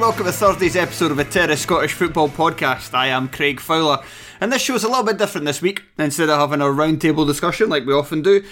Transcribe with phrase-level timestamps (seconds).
[0.00, 2.94] And welcome to Thursday's episode of the Terrace Scottish Football Podcast.
[2.94, 4.02] I am Craig Fowler,
[4.40, 5.82] and this show is a little bit different this week.
[5.98, 8.42] Instead of having a roundtable discussion like we often do,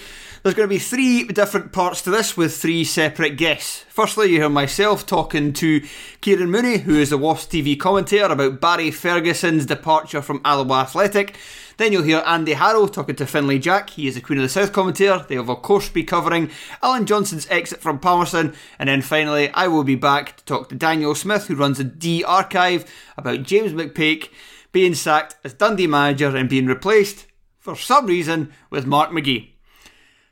[0.43, 3.85] there's going to be three different parts to this with three separate guests.
[3.89, 5.81] Firstly, you hear myself talking to
[6.21, 11.37] Kieran Mooney, who is the Wasp TV commentator, about Barry Ferguson's departure from Alloa Athletic.
[11.77, 13.91] Then you'll hear Andy Harrow talking to Finlay Jack.
[13.91, 15.25] He is the Queen of the South commentator.
[15.27, 16.51] They'll, of course, be covering
[16.83, 18.53] Alan Johnson's exit from Palmerston.
[18.77, 21.85] And then finally, I will be back to talk to Daniel Smith, who runs the
[21.85, 22.83] Dee Archive,
[23.17, 24.29] about James McPake
[24.71, 27.25] being sacked as Dundee manager and being replaced,
[27.57, 29.49] for some reason, with Mark McGee.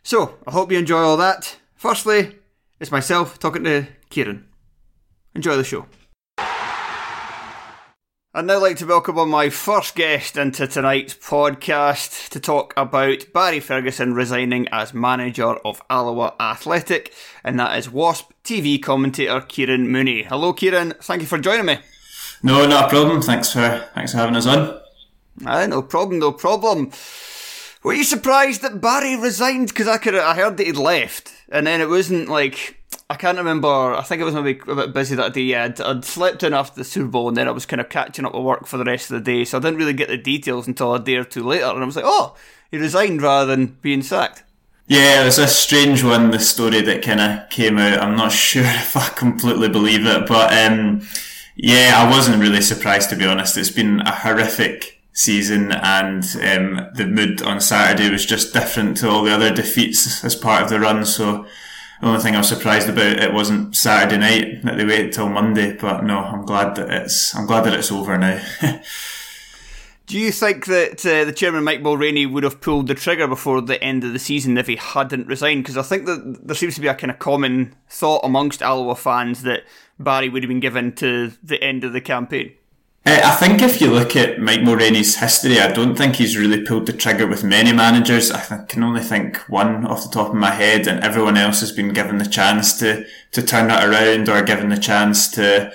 [0.07, 1.57] So, I hope you enjoy all that.
[1.75, 2.37] Firstly,
[2.79, 4.47] it's myself talking to Kieran.
[5.35, 5.85] Enjoy the show.
[8.33, 13.33] I'd now like to welcome on my first guest into tonight's podcast to talk about
[13.33, 17.13] Barry Ferguson resigning as manager of Alloa Athletic,
[17.43, 20.23] and that is Wasp TV commentator Kieran Mooney.
[20.23, 20.93] Hello, Kieran.
[21.01, 21.79] Thank you for joining me.
[22.41, 23.21] No, not a problem.
[23.21, 24.79] Thanks for thanks for having us on.
[25.45, 26.93] Ah, no problem, no problem.
[27.87, 29.69] Were you surprised that Barry resigned?
[29.69, 33.37] Because I could, I heard that he'd left, and then it wasn't like I can't
[33.37, 33.69] remember.
[33.69, 35.55] I think it was maybe a bit busy that day.
[35.55, 38.25] I'd, I'd slept in after the Super Bowl, and then I was kind of catching
[38.25, 40.17] up with work for the rest of the day, so I didn't really get the
[40.17, 41.63] details until a day or two later.
[41.63, 42.35] And I was like, oh,
[42.71, 44.43] he resigned rather than being sacked.
[44.87, 46.31] Yeah, it was a strange one.
[46.31, 48.01] The story that kind of came out.
[48.01, 51.07] I'm not sure if I completely believe it, but um,
[51.55, 53.55] yeah, I wasn't really surprised to be honest.
[53.55, 59.09] It's been a horrific season, and um, the mood on Saturday was just different to
[59.09, 61.03] all the other defeats as part of the run.
[61.05, 61.47] So
[61.99, 65.29] the only thing I was surprised about it wasn't Saturday night that they waited till
[65.29, 65.73] Monday.
[65.73, 68.41] But no, I'm glad that it's I'm glad that it's over now.
[70.05, 73.59] Do you think that uh, the chairman Mike Mulroney would have pulled the trigger before
[73.61, 75.63] the end of the season if he hadn't resigned?
[75.63, 78.95] Because I think that there seems to be a kind of common thought amongst Alloa
[78.95, 79.63] fans that
[79.99, 82.53] Barry would have been given to the end of the campaign.
[83.07, 86.61] Uh, I think if you look at Mike Mulroney's history, I don't think he's really
[86.61, 88.31] pulled the trigger with many managers.
[88.31, 91.71] I can only think one off the top of my head, and everyone else has
[91.71, 95.71] been given the chance to to turn it around or given the chance to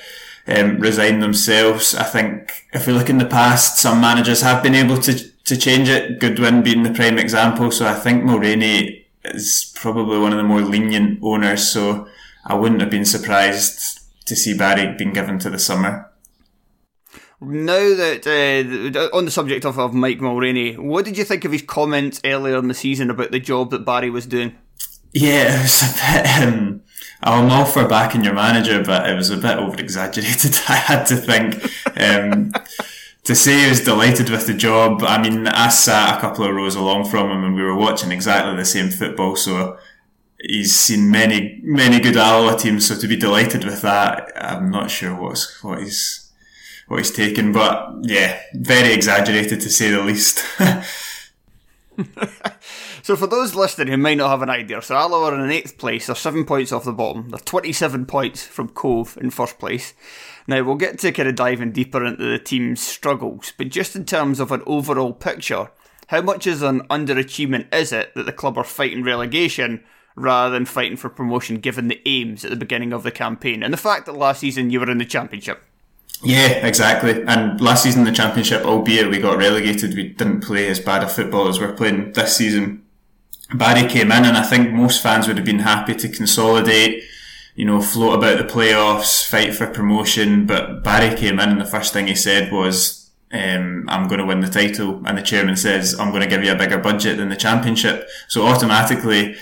[0.47, 1.95] um, resign themselves.
[1.95, 5.57] I think if we look in the past, some managers have been able to to
[5.57, 6.21] change it.
[6.21, 7.71] Goodwin being the prime example.
[7.71, 11.67] So I think Mulroney is probably one of the more lenient owners.
[11.67, 12.09] So
[12.45, 16.12] I wouldn't have been surprised to see Barry being given to the summer.
[17.45, 21.51] Now that uh, on the subject of, of Mike Mulroney, what did you think of
[21.51, 24.57] his comments earlier in the season about the job that Barry was doing?
[25.13, 26.55] Yeah, it was a bit.
[26.55, 26.83] Um,
[27.23, 30.55] I'm all for backing your manager, but it was a bit over exaggerated.
[30.69, 31.55] I had to think.
[32.01, 32.53] Um,
[33.25, 36.55] to say he was delighted with the job, I mean, I sat a couple of
[36.55, 39.79] rows along from him and we were watching exactly the same football, so
[40.41, 44.91] he's seen many, many good Alloa teams, so to be delighted with that, I'm not
[44.91, 46.22] sure what's, what he's,
[46.93, 50.45] what he's taken, but yeah, very exaggerated to say the least.
[53.05, 55.77] So for those listening who might not have an idea, so Alloa are in eighth
[55.77, 56.07] place.
[56.07, 57.31] They're seven points off the bottom.
[57.31, 59.93] They're 27 points from Cove in first place.
[60.47, 64.05] Now we'll get to kind of diving deeper into the team's struggles, but just in
[64.05, 65.73] terms of an overall picture,
[66.07, 69.83] how much is an underachievement is it that the club are fighting relegation
[70.15, 73.75] rather than fighting for promotion given the aims at the beginning of the campaign and
[73.75, 75.65] the fact that last season you were in the championship?
[76.25, 77.23] Yeah, exactly.
[77.25, 81.09] And last season, the championship, albeit we got relegated, we didn't play as bad a
[81.09, 82.85] football as we're playing this season.
[83.53, 87.03] Barry came in, and I think most fans would have been happy to consolidate,
[87.55, 90.47] you know, float about the playoffs, fight for promotion.
[90.47, 94.27] But Barry came in, and the first thing he said was, um, I'm going to
[94.27, 95.03] win the title.
[95.05, 98.09] And the chairman says, I'm going to give you a bigger budget than the championship.
[98.29, 99.37] So automatically,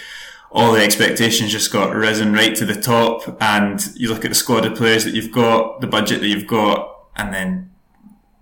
[0.50, 3.36] all the expectations just got risen right to the top.
[3.40, 6.46] And you look at the squad of players that you've got, the budget that you've
[6.46, 7.70] got, and then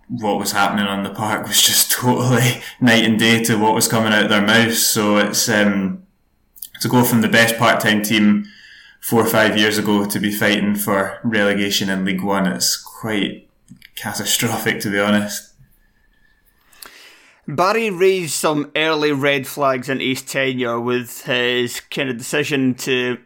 [0.09, 3.89] what was happening on the park was just totally night and day to what was
[3.89, 4.85] coming out of their mouths.
[4.85, 6.03] So it's um,
[6.81, 8.47] to go from the best part-time team
[9.01, 12.47] four or five years ago to be fighting for relegation in League One.
[12.47, 13.49] It's quite
[13.97, 15.48] catastrophic, to be honest.
[17.49, 23.17] Barry raised some early red flags in his tenure with his kind of decision to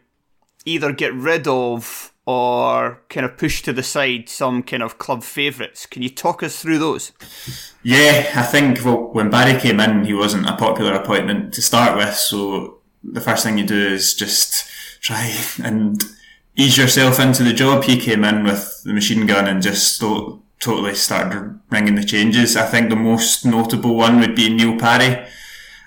[0.65, 5.25] either get rid of or kind of push to the side some kind of club
[5.25, 5.87] favourites.
[5.87, 7.11] Can you talk us through those?
[7.83, 11.97] Yeah, I think well, when Barry came in, he wasn't a popular appointment to start
[11.97, 12.15] with.
[12.15, 14.71] So the first thing you do is just
[15.01, 15.35] try
[15.65, 16.01] and
[16.55, 17.83] ease yourself into the job.
[17.83, 22.57] He came in with the machine gun and just to- totally started ringing the changes.
[22.57, 25.27] I think the most notable one would be Neil Parry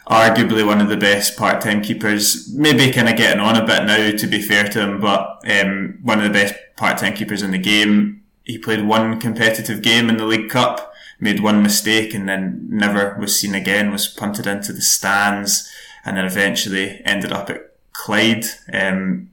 [0.08, 2.54] arguably one of the best part-time keepers.
[2.54, 6.00] Maybe kind of getting on a bit now, to be fair to him, but um,
[6.04, 8.24] one of the best part-time keepers in the game.
[8.44, 13.18] He played one competitive game in the League Cup, made one mistake, and then never
[13.20, 13.92] was seen again.
[13.92, 15.72] Was punted into the stands,
[16.06, 18.46] and then eventually ended up at Clyde.
[18.72, 19.32] Um,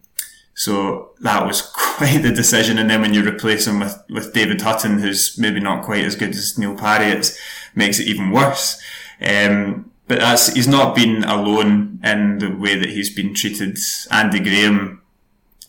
[0.63, 2.79] so that was quite the decision.
[2.79, 6.15] And then when you replace him with, with David Hutton, who's maybe not quite as
[6.15, 7.37] good as Neil Parry, it
[7.75, 8.81] makes it even worse.
[9.21, 13.77] Um, but that's he's not been alone in the way that he's been treated.
[14.13, 15.03] Andy Graham,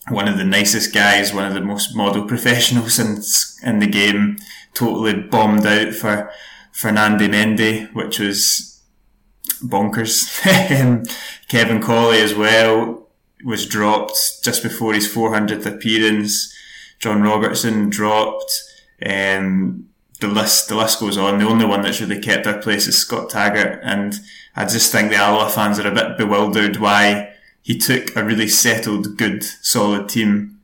[0.09, 3.19] one of the nicest guys, one of the most model professionals in
[3.67, 4.37] in the game,
[4.75, 6.31] totally bombed out for
[6.71, 8.79] Fernando Mendy, which was
[9.63, 10.29] bonkers.
[11.47, 13.02] Kevin Colley as well
[13.43, 16.53] was dropped just before his 400th appearance.
[16.99, 18.63] John Robertson dropped.
[19.05, 21.39] Um, the list the list goes on.
[21.39, 24.15] The only one that's really kept their place is Scott Taggart, and
[24.55, 28.47] I just think the Alloa fans are a bit bewildered why he took a really
[28.47, 30.59] settled, good, solid team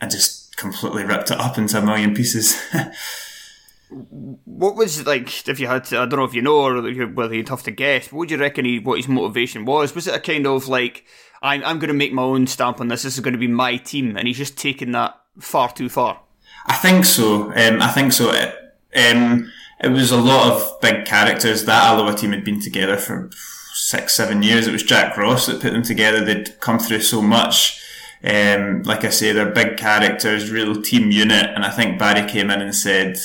[0.00, 2.60] and just completely ripped it up into a million pieces.
[3.88, 5.98] what was like if you had to?
[5.98, 8.10] I don't know if you know or whether you'd have to guess.
[8.10, 9.94] What would you reckon he, what his motivation was?
[9.94, 11.04] Was it a kind of like
[11.42, 13.02] I'm I'm going to make my own stamp on this.
[13.02, 16.20] This is going to be my team, and he's just taken that far too far.
[16.66, 17.52] I think so.
[17.52, 18.30] Um, I think so.
[18.32, 18.54] It,
[18.96, 21.64] um, it was a lot of big characters.
[21.64, 23.30] That Alloa team had been together for
[23.72, 24.66] six, seven years.
[24.66, 26.24] It was Jack Ross that put them together.
[26.24, 27.82] They'd come through so much.
[28.24, 31.50] Um, like I say, they're big characters, real team unit.
[31.54, 33.18] And I think Barry came in and said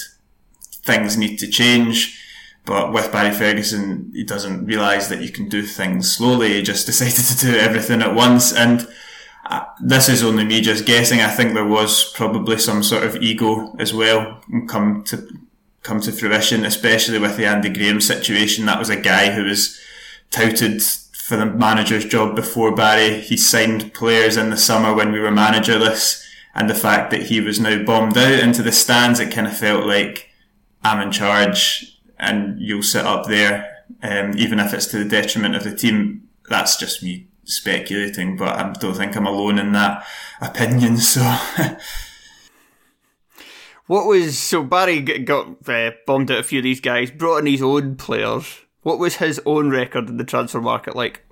[0.84, 2.21] things need to change.
[2.66, 6.54] But with Barry Ferguson, he doesn't realise that you can do things slowly.
[6.54, 8.54] He just decided to do everything at once.
[8.54, 8.88] And
[9.46, 11.22] uh, this is only me just guessing.
[11.22, 15.28] I think there was probably some sort of ego as well come to
[15.84, 18.68] come to fruition, especially with the Andy Graham situation.
[18.68, 19.80] That was a guy who was
[20.30, 23.20] touted for the manager's job before Barry.
[23.20, 26.24] He signed players in the summer when we were managerless.
[26.54, 29.58] And the fact that he was now bombed out into the stands, it kind of
[29.58, 30.30] felt like
[30.84, 33.84] I'm in charge and you'll sit up there.
[34.02, 38.58] Um, even if it's to the detriment of the team, that's just me speculating, but
[38.58, 40.06] I don't think I'm alone in that
[40.40, 40.98] opinion.
[41.02, 41.22] So
[43.88, 47.46] What was so Barry got uh, bombed at a few of these guys, brought in
[47.46, 48.62] his own players.
[48.84, 51.26] What was his own record in the transfer market like?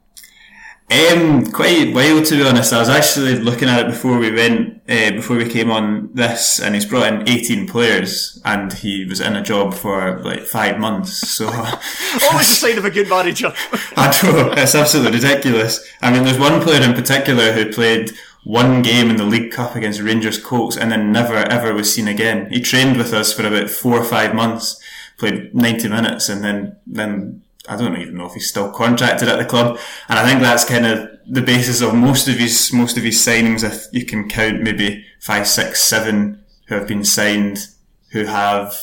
[0.91, 2.73] Um, quite wild to be honest.
[2.73, 6.59] I was actually looking at it before we went, uh, before we came on this,
[6.59, 10.79] and he's brought in 18 players, and he was in a job for like five
[10.79, 11.29] months.
[11.29, 11.47] So,
[12.31, 13.53] always a sign of a good manager.
[13.95, 15.87] I know it's absolutely ridiculous.
[16.01, 18.11] I mean, there's one player in particular who played
[18.43, 22.07] one game in the League Cup against Rangers Colts and then never ever was seen
[22.07, 22.49] again.
[22.49, 24.81] He trained with us for about four or five months,
[25.17, 29.37] played 90 minutes and then, then I don't even know if he's still contracted at
[29.37, 29.77] the club.
[30.07, 33.17] And I think that's kind of the basis of most of his, most of his
[33.17, 33.63] signings.
[33.63, 37.67] If you can count maybe five, six, seven who have been signed
[38.11, 38.73] who have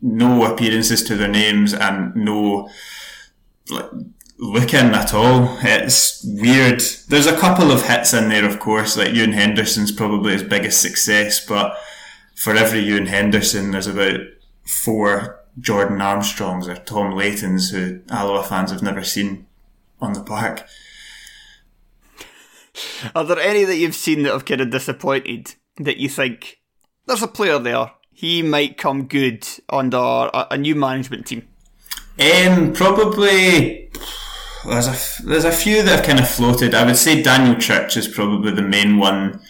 [0.00, 2.68] no appearances to their names and no
[3.70, 3.90] like,
[4.38, 5.58] looking at all.
[5.62, 6.80] It's weird.
[7.08, 10.80] There's a couple of hits in there, of course, like Ewan Henderson's probably his biggest
[10.80, 11.76] success, but
[12.36, 14.20] for every Ewan Henderson, there's about
[14.64, 19.46] four Jordan Armstrongs or Tom Laytons who Alloa fans have never seen
[20.00, 20.66] on the park.
[23.14, 26.60] Are there any that you've seen that have kind of disappointed that you think
[27.06, 27.92] there's a player there?
[28.12, 31.48] He might come good under a, a new management team.
[32.20, 33.90] Um, probably
[34.66, 36.74] there's a there's a few that have kind of floated.
[36.74, 39.40] I would say Daniel Church is probably the main one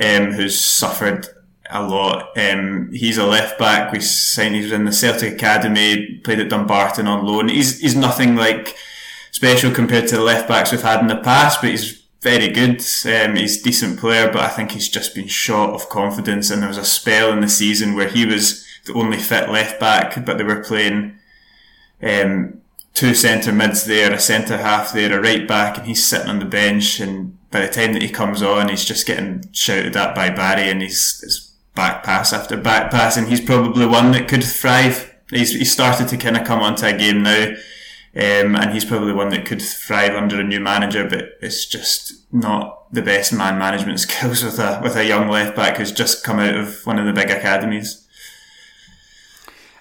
[0.00, 1.28] um, who's suffered
[1.70, 2.36] a lot.
[2.38, 3.92] Um, he's a left back.
[3.92, 4.54] We signed.
[4.54, 6.20] He was in the Celtic Academy.
[6.24, 7.48] Played at Dumbarton on loan.
[7.48, 8.76] He's he's nothing like
[9.32, 12.82] special compared to the left backs we've had in the past, but he's very good.
[13.06, 16.50] Um, he's a decent player, but I think he's just been short of confidence.
[16.50, 19.78] And there was a spell in the season where he was the only fit left
[19.78, 21.18] back, but they were playing
[22.02, 22.60] um,
[22.94, 26.40] two centre mids there, a centre half there, a right back, and he's sitting on
[26.40, 26.98] the bench.
[26.98, 30.68] And by the time that he comes on, he's just getting shouted at by Barry,
[30.68, 31.47] and he's
[31.78, 35.14] back pass after back pass, and he's probably one that could thrive.
[35.30, 37.54] He's he started to kind of come onto a game now.
[38.16, 42.14] Um, and he's probably one that could thrive under a new manager, but it's just
[42.32, 46.24] not the best man management skills with a with a young left back who's just
[46.24, 48.04] come out of one of the big academies.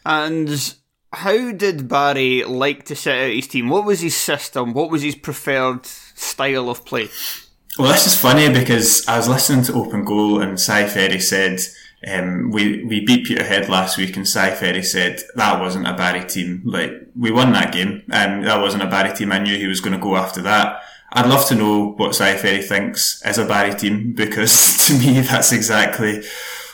[0.06, 0.76] And
[1.12, 3.70] how did Barry like to set out his team?
[3.70, 4.74] What was his system?
[4.74, 7.10] What was his preferred style of play?
[7.80, 11.60] Well, this is funny because I was listening to Open Goal and Si Ferry said
[12.06, 16.26] um, we we beat Peterhead last week, and Si Ferry said that wasn't a Barry
[16.26, 16.62] team.
[16.64, 19.32] Like we won that game, and that wasn't a Barry team.
[19.32, 20.84] I knew he was going to go after that.
[21.14, 25.22] I'd love to know what Si Ferry thinks is a Barry team because to me
[25.22, 26.24] that's exactly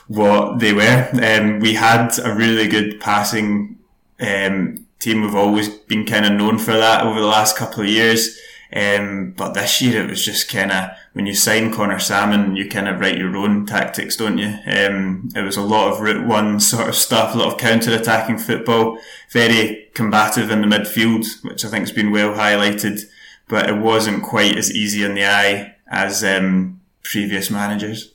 [0.07, 1.09] what they were.
[1.13, 3.79] Um, we had a really good passing
[4.19, 5.21] um, team.
[5.21, 8.37] We've always been kind of known for that over the last couple of years.
[8.75, 12.67] Um, but this year it was just kind of when you sign Conor Sammon, you
[12.67, 14.57] kind of write your own tactics, don't you?
[14.65, 17.93] Um, it was a lot of route one sort of stuff, a lot of counter
[17.93, 18.97] attacking football,
[19.31, 23.01] very combative in the midfield, which I think has been well highlighted,
[23.47, 28.13] but it wasn't quite as easy in the eye as um, previous managers.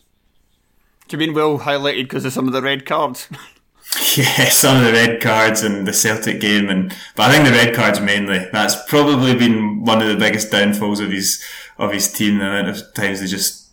[1.06, 3.28] Do you mean well highlighted because of some of the red cards?
[4.16, 7.52] Yeah, some of the red cards and the Celtic game, and but I think the
[7.54, 8.46] red cards mainly.
[8.52, 11.42] That's probably been one of the biggest downfalls of his
[11.78, 12.38] of his team.
[12.38, 13.70] The amount of times they just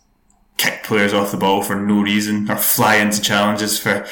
[0.56, 4.06] kick players off the ball for no reason or fly into challenges for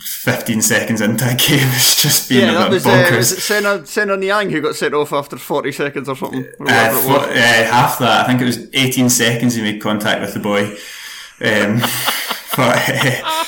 [0.00, 1.68] 15 seconds into a game.
[1.74, 3.16] It's just been yeah, a bit was uh, bonkers.
[3.16, 6.44] was it Senna, Senna Niang who got sent off after 40 seconds or something.
[6.58, 7.28] Or Uh, whatever it fo- was.
[7.28, 7.32] uh,
[7.70, 8.24] half that.
[8.24, 10.64] I think it was 18 seconds he made contact with the boy.
[11.40, 11.78] Um,
[12.56, 13.44] but, uh,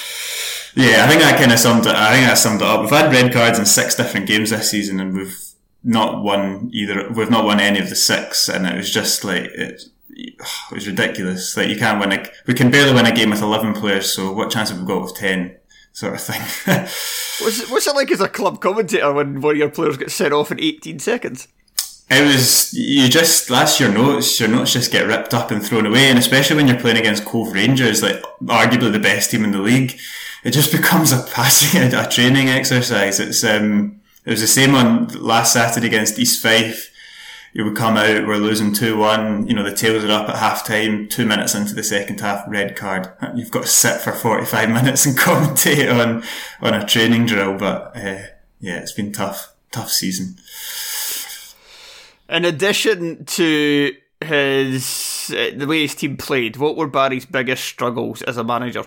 [0.75, 1.95] yeah, I think that kind of summed it.
[1.95, 2.81] I think that summed it up.
[2.83, 5.39] We've had red cards in six different games this season, and we've
[5.83, 7.11] not won either.
[7.11, 10.35] We've not won any of the six, and it was just like it, it
[10.73, 11.57] was ridiculous.
[11.57, 12.25] Like you can't win a.
[12.47, 14.13] We can barely win a game with 11 players.
[14.13, 15.57] So what chance have we got with 10?
[15.93, 16.41] Sort of thing.
[17.41, 20.15] What's, it- what's it like as a club commentator when one of your players gets
[20.15, 21.47] sent off in 18 seconds?
[22.11, 24.39] It was you just that's your notes.
[24.39, 27.25] Your notes just get ripped up and thrown away, and especially when you're playing against
[27.25, 29.99] Cove Rangers, like arguably the best team in the league,
[30.45, 33.21] it just becomes a passing a, training exercise.
[33.21, 36.91] It's um it was the same on last Saturday against East Fife.
[37.55, 39.47] You would come out, we're losing two one.
[39.47, 41.09] You know the tails are up at half time.
[41.09, 43.13] Two minutes into the second half, red card.
[43.35, 46.23] You've got to sit for forty five minutes and commentate on
[46.61, 47.57] on a training drill.
[47.57, 48.27] But uh,
[48.61, 50.37] yeah, it's been tough, tough season.
[52.35, 58.23] In addition to his uh, the way his team played, what were Barry's biggest struggles
[58.23, 58.85] as a manager?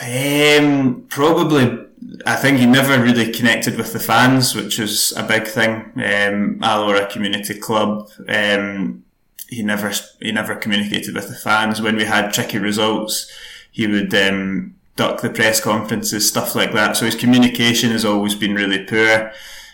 [0.00, 1.86] Um, probably,
[2.24, 5.90] I think he never really connected with the fans, which is a big thing.
[5.96, 9.04] Um, Alloa Community Club, um,
[9.48, 11.82] he never he never communicated with the fans.
[11.82, 13.28] When we had tricky results,
[13.72, 16.96] he would um, duck the press conferences, stuff like that.
[16.96, 19.32] So his communication has always been really poor.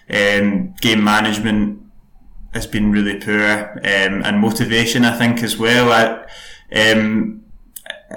[0.09, 1.82] Um, game management
[2.53, 5.93] has been really poor, um, and motivation, I think, as well.
[5.93, 6.27] I,
[6.91, 7.43] um,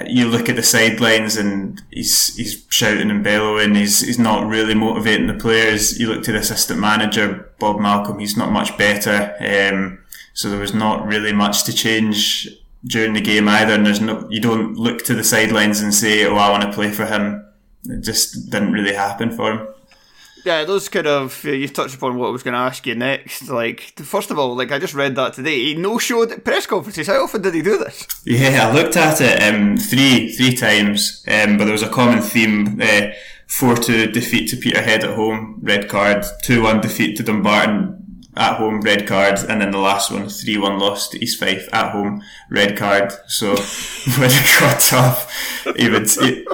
[0.08, 3.76] you look at the sidelines and he's he's shouting and bellowing.
[3.76, 6.00] He's he's not really motivating the players.
[6.00, 8.20] You look to the assistant manager Bob Malcolm.
[8.20, 9.36] He's not much better.
[9.40, 10.00] Um,
[10.34, 12.50] so there was not really much to change
[12.86, 13.74] during the game either.
[13.74, 16.74] And there's no you don't look to the sidelines and say, "Oh, I want to
[16.74, 17.46] play for him."
[17.86, 19.68] It just didn't really happen for him.
[20.46, 22.94] Yeah, those kind of uh, you touched upon what I was going to ask you
[22.94, 23.50] next.
[23.50, 25.60] Like, first of all, like I just read that today.
[25.60, 27.08] He no showed at press conferences.
[27.08, 28.08] How often did he do this?
[28.26, 32.22] Yeah, I looked at it um, three three times, um, but there was a common
[32.22, 33.08] theme: uh,
[33.48, 38.58] four two defeat to Peterhead at home, red card; two one defeat to Dumbarton at
[38.58, 41.92] home, red card, and then the last one, three one loss to East Fife at
[41.92, 42.22] home,
[42.52, 43.12] red card.
[43.28, 43.48] So
[44.20, 45.64] when it got tough.
[45.76, 46.46] He,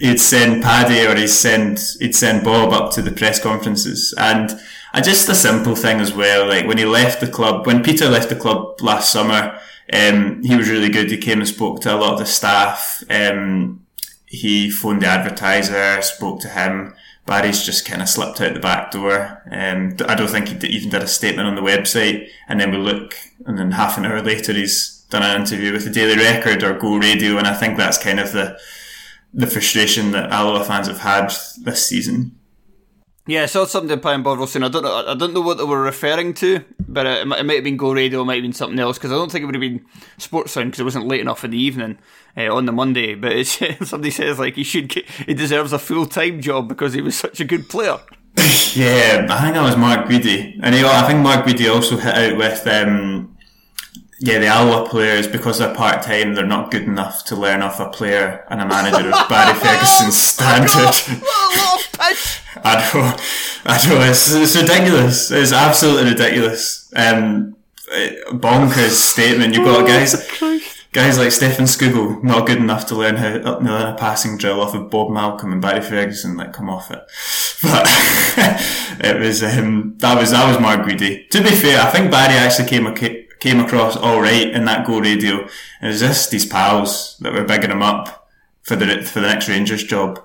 [0.00, 4.58] he'd send Paddy or he'd send he'd send Bob up to the press conferences and
[4.92, 8.08] and just a simple thing as well like when he left the club when Peter
[8.08, 9.58] left the club last summer
[9.92, 13.02] um, he was really good he came and spoke to a lot of the staff
[13.10, 13.84] um,
[14.26, 16.94] he phoned the advertiser spoke to him
[17.26, 19.42] Barry's just kind of slipped out the back door.
[19.50, 22.28] Um, I don't think he did, even did a statement on the website.
[22.48, 23.14] And then we look,
[23.46, 26.78] and then half an hour later, he's done an interview with the Daily Record or
[26.78, 27.38] Go Radio.
[27.38, 28.58] And I think that's kind of the
[29.34, 32.38] the frustration that Alloa fans have had this season.
[33.26, 34.64] Yeah, I saw something Pie and Bovril saying.
[34.64, 35.06] I don't know.
[35.06, 37.78] I don't know what they were referring to, but it, might, it might have been
[37.78, 38.98] Go Radio, it might have been something else.
[38.98, 39.84] Because I don't think it would have been
[40.18, 41.98] Sports Sound because it wasn't late enough in the evening
[42.36, 43.14] uh, on the Monday.
[43.14, 46.92] But it's, somebody says like he should, get, he deserves a full time job because
[46.92, 47.98] he was such a good player.
[48.74, 52.14] yeah, I think that was Mark Guidi, and he, I think Mark Guidi also hit
[52.14, 53.33] out with um,
[54.24, 57.78] yeah, the Alloa players, because they're part time, they're not good enough to learn off
[57.78, 60.70] a player and a manager of Barry Ferguson's standard.
[62.64, 63.16] I know,
[63.66, 65.30] I know, it's, it's ridiculous.
[65.30, 66.90] It's absolutely ridiculous.
[66.96, 67.56] Um,
[68.30, 69.54] bonkers statement.
[69.54, 70.14] You've got guys,
[70.92, 74.62] guys like Stefan Scougall, not good enough to learn how to learn a passing drill
[74.62, 76.38] off of Bob Malcolm and Barry Ferguson.
[76.38, 77.02] Like, come off it.
[77.62, 77.86] But
[79.06, 81.28] it was um, that was that was Mark Guidi.
[81.28, 82.86] To be fair, I think Barry actually came
[83.44, 85.46] came across all right in that Go Radio.
[85.82, 88.26] It was just these pals that were bigging him up
[88.62, 90.18] for the for the next Rangers job.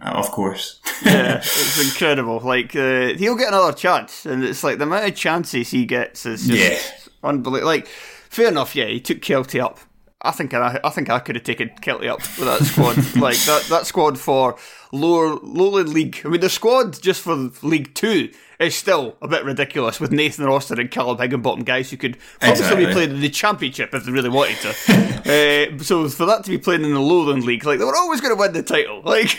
[0.00, 0.80] Uh, of course.
[1.04, 2.40] yeah, it's incredible.
[2.40, 6.24] Like uh, he'll get another chance, and it's like the amount of chances he gets
[6.24, 7.08] is just yeah.
[7.22, 7.66] unbelievable.
[7.66, 8.74] Like, fair enough.
[8.74, 9.78] Yeah, he took Kelty up.
[10.24, 12.96] I think I, I think I could have taken Kelty up with that squad.
[13.20, 14.56] like that that squad for
[14.92, 16.20] lower lowland league.
[16.24, 18.30] I mean, the squad just for League Two
[18.60, 22.60] is still a bit ridiculous with Nathan Austin and Kallum Higginbotham, guys who could probably
[22.60, 22.86] exactly.
[22.86, 24.68] be playing in the Championship if they really wanted to.
[25.80, 28.20] uh, so for that to be playing in the Lowland League, like they were always
[28.20, 29.02] going to win the title.
[29.12, 29.36] Like,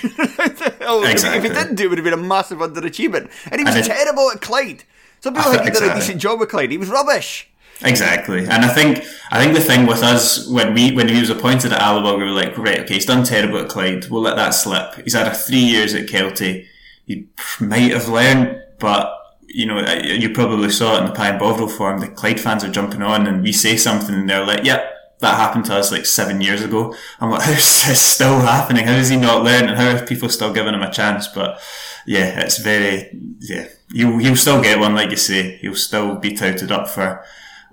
[0.82, 1.38] oh, exactly.
[1.39, 3.32] if he didn't do it, it would have been a massive underachievement.
[3.50, 4.84] And he was and terrible at Clyde.
[5.19, 6.69] Some people think he did a decent job with Clyde.
[6.69, 7.50] He was rubbish.
[7.82, 11.30] Exactly, and I think I think the thing with us when we when he was
[11.30, 14.10] appointed at Alloa, we were like, right, okay, he's done terrible at Clyde.
[14.10, 14.96] We'll let that slip.
[15.04, 16.68] He's had a three years at Kelty.
[17.06, 17.28] He
[17.60, 21.40] might have learned but you know, uh, you probably saw it in the Pie and
[21.40, 22.02] Bovril forum.
[22.02, 25.38] The Clyde fans are jumping on, and we say something, and they're like, "Yep, that
[25.38, 28.86] happened to us like seven years ago." I'm like, "How's this still happening?
[28.86, 29.70] How has he not learned?
[29.70, 31.62] And how are people still giving him a chance?" But
[32.06, 33.10] yeah, it's very
[33.40, 33.70] yeah.
[33.94, 35.56] He'll he'll still get one, like you say.
[35.58, 37.24] He'll still be touted up for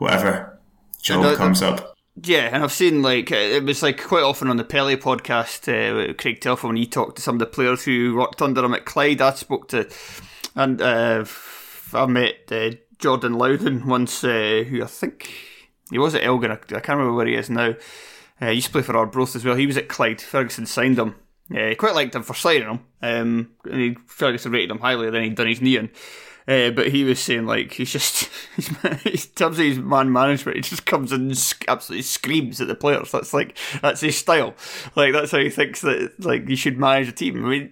[0.01, 0.59] whatever
[1.03, 1.97] job that, comes up.
[2.23, 6.13] Yeah, and I've seen like it was like quite often on the Pelly podcast, uh,
[6.15, 8.85] Craig Telfer when he talked to some of the players who worked under him at
[8.85, 9.21] Clyde.
[9.21, 9.89] I spoke to
[10.57, 11.25] and uh,
[11.93, 15.33] I met uh, Jordan Loudon once, uh, who I think
[15.91, 16.51] he was at Elgin.
[16.51, 17.75] I, I, can't remember where he is now.
[18.41, 19.55] Uh, he used to play for Arbroath as well.
[19.55, 20.21] He was at Clyde.
[20.21, 21.15] Ferguson signed him.
[21.51, 22.81] Yeah, he quite liked him for signing him.
[23.03, 25.11] Um, and he, Ferguson rated him highly.
[25.11, 25.91] Then he'd done his knee in.
[26.51, 30.57] Uh, but he was saying like he's just he's, in terms of his man management,
[30.57, 31.31] he just comes and
[31.69, 33.13] absolutely screams at the players.
[33.13, 34.55] That's like that's his style.
[34.97, 37.45] Like that's how he thinks that like you should manage a team.
[37.45, 37.71] I mean,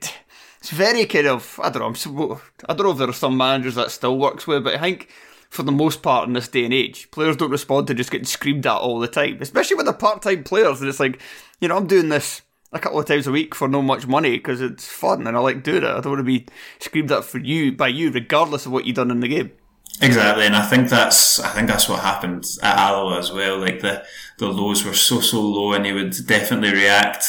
[0.61, 2.41] it's very kind of I don't know.
[2.69, 5.09] I don't know if there are some managers that still works with, but I think
[5.51, 8.27] for the most part in this day and age, players don't respond to just getting
[8.27, 10.81] screamed at all the time, especially when they're part-time players.
[10.81, 11.21] And it's like,
[11.59, 14.37] you know, I'm doing this a couple of times a week for no much money
[14.37, 15.89] because it's fun and I like doing it.
[15.89, 16.47] I don't want to be
[16.81, 19.53] screamed at for you by you, regardless of what you've done in the game.
[20.01, 23.59] Exactly, and I think that's I think that's what happened at Alloa as well.
[23.59, 24.05] Like the
[24.39, 27.25] the lows were so so low, and he would definitely react,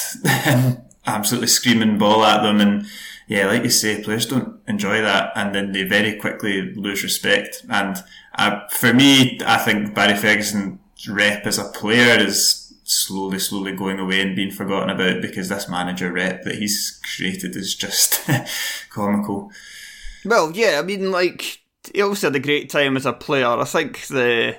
[1.08, 2.86] absolutely screaming ball at them, and
[3.28, 7.63] yeah, like you say, players don't enjoy that, and then they very quickly lose respect.
[7.69, 7.97] And
[8.36, 12.59] uh, for me, I think Barry Ferguson's rep as a player is
[12.89, 17.56] slowly, slowly going away and being forgotten about because this manager rep that he's created
[17.56, 18.28] is just
[18.89, 19.52] comical.
[20.25, 21.62] Well, yeah, I mean, like
[21.93, 23.47] he also had a great time as a player.
[23.47, 24.58] I think the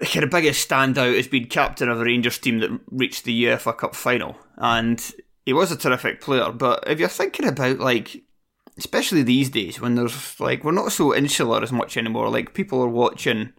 [0.00, 3.44] the kind of biggest standout has been captain of a Rangers team that reached the
[3.44, 5.12] UEFA Cup final, and
[5.44, 8.22] he was a terrific player, but if you're thinking about like
[8.80, 12.30] especially these days when there's like we're not so insular as much anymore.
[12.30, 13.52] Like people are watching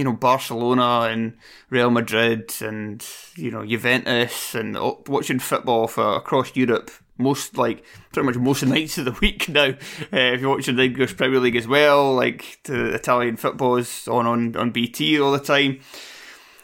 [0.00, 1.36] you know Barcelona and
[1.68, 8.24] Real Madrid and you know Juventus and watching football for across Europe most like pretty
[8.24, 9.68] much most nights of the week now.
[10.10, 14.08] Uh, if you're watching the English Premier League as well, like the Italian football is
[14.08, 15.80] on on on BT all the time.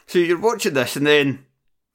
[0.07, 1.45] So you're watching this and then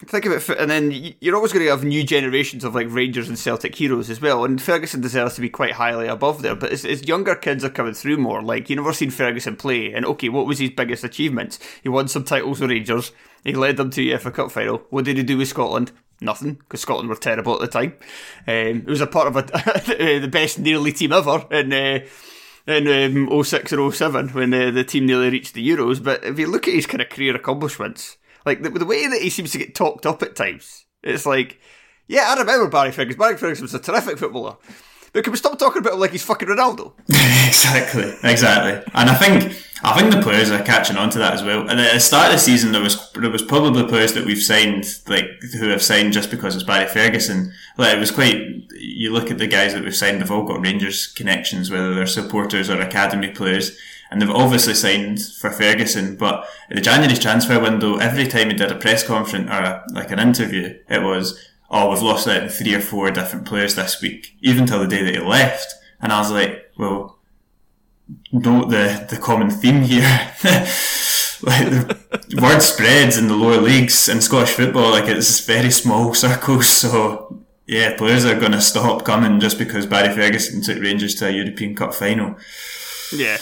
[0.08, 3.28] think of it, and then you're always going to have new generations of like Rangers
[3.28, 4.46] and Celtic heroes as well.
[4.46, 6.56] And Ferguson deserves to be quite highly above there.
[6.56, 9.94] But as, younger kids are coming through more, like you never seen Ferguson play.
[9.94, 11.60] And okay, what was his biggest achievements?
[11.84, 13.12] He won some titles with Rangers.
[13.44, 14.84] He led them to the FA Cup final.
[14.90, 15.92] What did he do with Scotland?
[16.20, 17.94] Nothing, because Scotland were terrible at the time.
[18.48, 19.42] Um, it was a part of a,
[20.20, 21.74] the best nearly team ever in.
[21.74, 22.00] Uh,
[22.68, 26.04] in um, 06 or 07 when uh, the team nearly reached the Euros.
[26.04, 29.22] But if you look at his kind of career accomplishments, like the, the way that
[29.22, 31.60] he seems to get talked up at times, it's like,
[32.08, 33.20] yeah, I remember Barry Ferguson.
[33.20, 34.58] Barry Ferguson was a terrific footballer.
[35.14, 36.94] But can we stop talking about him like he's fucking Ronaldo?
[37.10, 38.82] exactly, exactly.
[38.94, 41.68] And I think I think the players are catching on to that as well.
[41.70, 44.42] And at the start of the season, there was there was probably players that we've
[44.42, 45.26] signed like
[45.60, 47.52] who have signed just because it's Barry Ferguson.
[47.78, 48.42] Like it was quite.
[48.74, 52.06] You look at the guys that we've signed; they've all got Rangers connections, whether they're
[52.06, 53.78] supporters or academy players.
[54.12, 58.56] And they've obviously signed for Ferguson, but at the January transfer window, every time he
[58.56, 62.52] did a press conference or a, like an interview, it was, oh, we've lost out
[62.52, 65.74] three or four different players this week, even till the day that he left.
[66.02, 67.20] And I was like, well,
[68.34, 70.02] note the, the common theme here.
[71.44, 76.14] like the word spreads in the lower leagues in Scottish football, like it's very small
[76.14, 76.68] circles.
[76.68, 81.28] So yeah, players are going to stop coming just because Barry Ferguson took Rangers to
[81.28, 82.36] a European Cup final.
[83.16, 83.38] Yeah.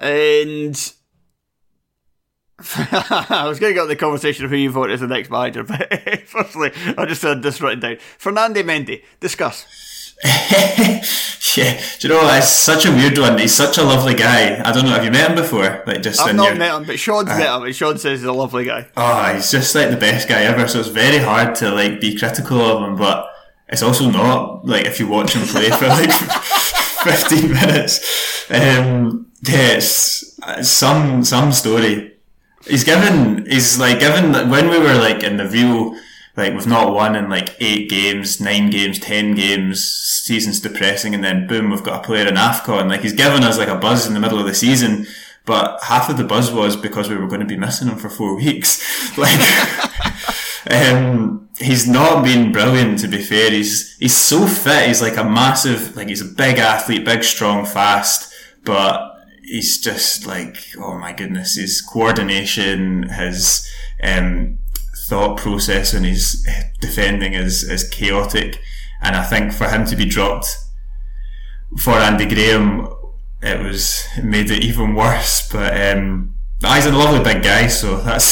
[0.00, 0.92] And
[2.76, 5.30] I was going to get on the conversation of who you vote as the next
[5.30, 5.92] manager, but
[6.26, 7.96] firstly, I just had this written down.
[8.18, 10.14] Fernando Mendy, discuss.
[10.24, 12.38] yeah, do you know what?
[12.38, 13.38] It's such a weird one.
[13.38, 14.58] He's such a lovely guy.
[14.62, 14.92] I don't know.
[14.92, 15.82] Have you met him before?
[15.86, 16.54] Like just I've not your...
[16.54, 18.88] met him, but Sean's met him, and Sean says he's a lovely guy.
[18.96, 20.66] Oh, he's just like the best guy ever.
[20.68, 23.30] So it's very hard to like be critical of him, but
[23.68, 28.50] it's also not like if you watch him play for like 15 minutes.
[28.50, 32.16] Um, it's, it's some some story.
[32.66, 33.46] He's given.
[33.46, 35.96] He's like given when we were like in the real
[36.36, 41.24] like we've not won in like eight games, nine games, ten games, season's depressing, and
[41.24, 42.90] then boom, we've got a player in AFCON.
[42.90, 45.06] Like he's given us like a buzz in the middle of the season,
[45.46, 48.10] but half of the buzz was because we were going to be missing him for
[48.10, 49.16] four weeks.
[49.16, 49.40] Like,
[50.70, 53.50] um, he's not been brilliant to be fair.
[53.50, 54.88] He's he's so fit.
[54.88, 58.30] He's like a massive, like he's a big athlete, big, strong, fast,
[58.62, 59.15] but
[59.46, 63.68] he's just like, oh my goodness, his coordination, his
[64.02, 64.58] um,
[65.08, 66.46] thought process and his
[66.80, 68.60] defending is, is chaotic.
[69.02, 70.56] And I think for him to be dropped
[71.78, 72.88] for Andy Graham,
[73.42, 75.48] it was it made it even worse.
[75.50, 78.24] But um, he's a lovely big guy, so that's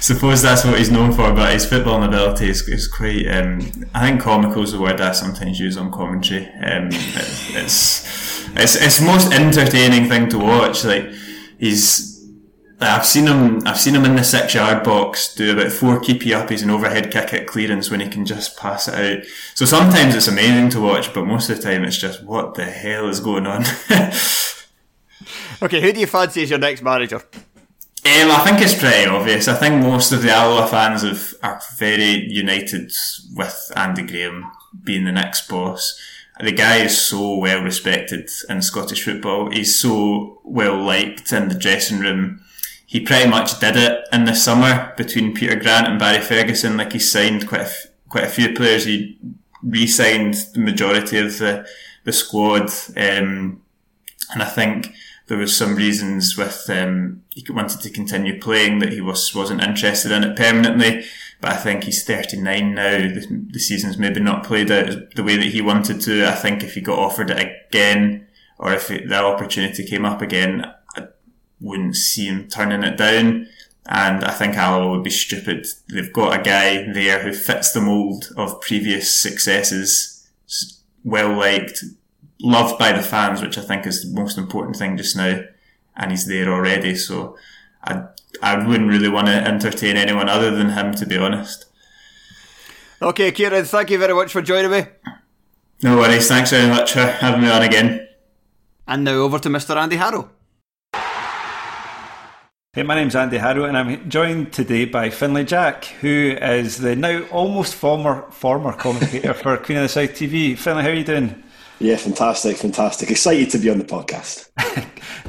[0.04, 1.32] suppose that's what he's known for.
[1.32, 3.26] But his footballing ability is, is quite.
[3.26, 3.58] Um,
[3.94, 6.46] I think comical is the word I sometimes use on commentary.
[6.46, 10.84] Um, it, it's it's it's the most entertaining thing to watch.
[10.84, 11.10] Like
[11.58, 12.12] he's
[12.82, 13.66] I've seen him.
[13.66, 17.32] I've seen him in the six-yard box do about four keepy uppies and overhead kick
[17.32, 19.24] at clearance when he can just pass it out.
[19.54, 22.64] So sometimes it's amazing to watch, but most of the time it's just what the
[22.64, 23.62] hell is going on.
[25.62, 27.22] okay, who do you fancy as your next manager?
[28.04, 29.46] Um, I think it's pretty obvious.
[29.46, 32.90] I think most of the Alloa fans have, are very united
[33.36, 34.50] with Andy Graham
[34.82, 36.00] being the next boss.
[36.42, 39.50] The guy is so well respected in Scottish football.
[39.50, 42.42] He's so well liked in the dressing room
[42.92, 46.76] he pretty much did it in the summer between Peter Grant and Barry Ferguson.
[46.76, 48.84] Like he signed quite a, f- quite a few players.
[48.84, 49.18] He
[49.62, 51.66] re-signed the majority of the
[52.04, 53.62] the squad, um,
[54.34, 54.92] and I think
[55.28, 59.62] there was some reasons with um, he wanted to continue playing that he was wasn't
[59.62, 61.06] interested in it permanently.
[61.42, 62.98] But I think he's 39 now.
[62.98, 66.24] The, the season's maybe not played out the way that he wanted to.
[66.24, 68.28] I think if he got offered it again,
[68.58, 71.08] or if it, the opportunity came up again, I
[71.60, 73.48] wouldn't see him turning it down.
[73.86, 75.66] And I think Alloa would be stupid.
[75.88, 80.30] They've got a guy there who fits the mould of previous successes,
[81.02, 81.82] well liked,
[82.40, 85.42] loved by the fans, which I think is the most important thing just now.
[85.96, 86.94] And he's there already.
[86.94, 87.36] So
[87.84, 88.04] I,
[88.42, 91.66] I wouldn't really want to entertain anyone other than him, to be honest.
[93.00, 94.84] Okay, Kieran, thank you very much for joining me.
[95.82, 96.28] No worries.
[96.28, 98.08] Thanks very much for having me on again.
[98.86, 99.76] And now over to Mr.
[99.76, 100.30] Andy Harrow.
[102.74, 106.96] Hey, my name's Andy Harrow, and I'm joined today by Finlay Jack, who is the
[106.96, 110.56] now almost former former commentator for Queen of the South TV.
[110.56, 111.42] Finlay, how are you doing?
[111.82, 113.10] Yeah, fantastic, fantastic.
[113.10, 114.50] Excited to be on the podcast.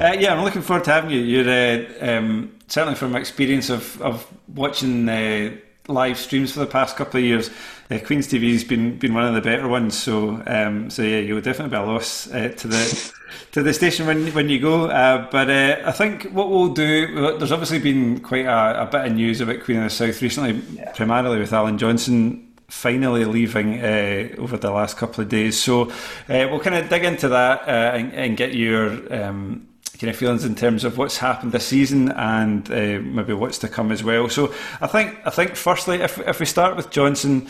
[0.00, 1.18] uh, yeah, I'm looking forward to having you.
[1.18, 5.56] You're uh, um, certainly from experience of of watching uh,
[5.88, 7.50] live streams for the past couple of years.
[7.90, 9.98] Uh, Queen's TV has been been one of the better ones.
[10.00, 13.12] So um, so yeah, you would definitely be a loss uh, to the
[13.50, 14.86] to the station when when you go.
[14.86, 17.36] Uh, but uh, I think what we'll do.
[17.36, 20.62] There's obviously been quite a, a bit of news about Queen of the South recently,
[20.76, 20.92] yeah.
[20.92, 25.58] primarily with Alan Johnson finally leaving uh, over the last couple of days.
[25.58, 25.90] So
[26.28, 30.16] uh, we'll kind of dig into that uh, and, and, get your um, kind of
[30.16, 34.02] feelings in terms of what's happened this season and uh, maybe what's to come as
[34.02, 34.28] well.
[34.28, 37.48] So I think I think firstly, if if we start with Johnson,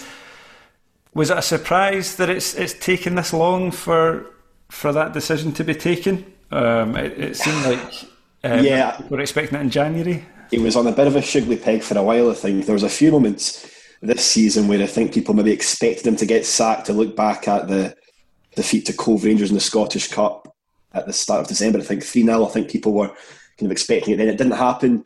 [1.15, 4.31] was it a surprise that it's it's taken this long for
[4.71, 6.33] for that decision to be taken?
[6.53, 7.93] Um, it, it, seemed like
[8.45, 10.25] um, yeah, we're expecting it in January.
[10.53, 12.31] It was on a bit of a shoogly peg for a while.
[12.31, 13.74] I think there was a few moments
[14.07, 17.49] this season where I think people maybe expected him to get sacked to look back
[17.49, 17.97] at the
[18.55, 20.55] defeat to Cove Rangers in the Scottish Cup
[20.93, 21.79] at the start of December.
[21.79, 22.47] I think 3 0.
[22.47, 24.17] I think people were kind of expecting it.
[24.19, 25.05] Then it didn't happen.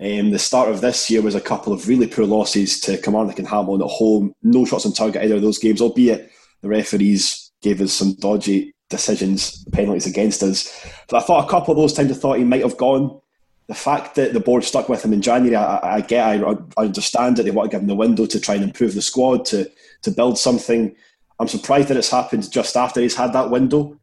[0.00, 3.38] Um, the start of this year was a couple of really poor losses to Kilmarnock
[3.38, 4.32] and Hamilton at home.
[4.42, 6.30] No shots on target either of those games, albeit
[6.62, 10.86] the referees gave us some dodgy decisions, penalties against us.
[11.08, 13.20] But I thought a couple of those times I thought he might have gone
[13.68, 16.84] the fact that the board stuck with him in January, I, I get, I, I,
[16.84, 19.44] understand that they want to give him the window to try and improve the squad,
[19.46, 19.70] to
[20.02, 20.96] to build something.
[21.38, 23.98] I'm surprised that it's happened just after he's had that window.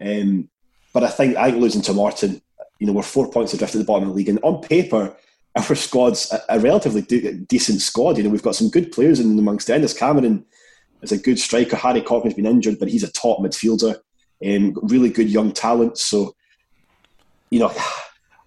[0.00, 0.48] Um,
[0.94, 2.40] but I think I think losing to Morton,
[2.78, 5.16] you know, we're four points adrift at the bottom of the league, and on paper,
[5.56, 8.18] our squad's a, a relatively de- decent squad.
[8.18, 10.44] You know, we've got some good players in amongst the Innes Cameron
[11.02, 11.76] is a good striker.
[11.76, 13.96] Harry Cochrane's been injured, but he's a top midfielder.
[14.46, 15.98] Um, really good young talent.
[15.98, 16.36] So,
[17.50, 17.74] you know.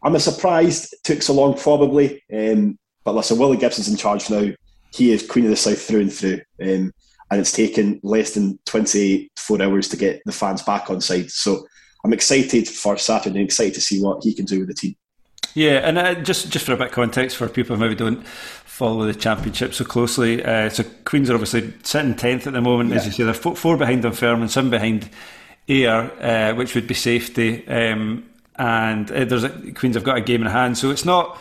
[0.04, 2.24] I'm a surprised it took so long, probably.
[2.34, 4.52] Um, but listen, Willie Gibson's in charge now.
[4.94, 6.42] He is Queen of the South through and through.
[6.62, 6.92] Um,
[7.32, 11.32] and it's taken less than 24 hours to get the fans back on side.
[11.32, 11.66] So
[12.04, 14.96] I'm excited for Saturday and excited to see what he can do with the team.
[15.54, 18.26] Yeah, and uh, just just for a bit of context for people who maybe don't
[18.26, 22.90] follow the championship so closely, uh, so Queens are obviously sitting tenth at the moment,
[22.90, 22.96] yeah.
[22.96, 23.24] as you say.
[23.24, 25.10] They're four behind Dunfermline, seven behind
[25.68, 27.68] Ayr, uh, which would be safety.
[27.68, 28.31] Um,
[28.62, 31.40] and uh, there's a, Queens have got a game in hand, so it's not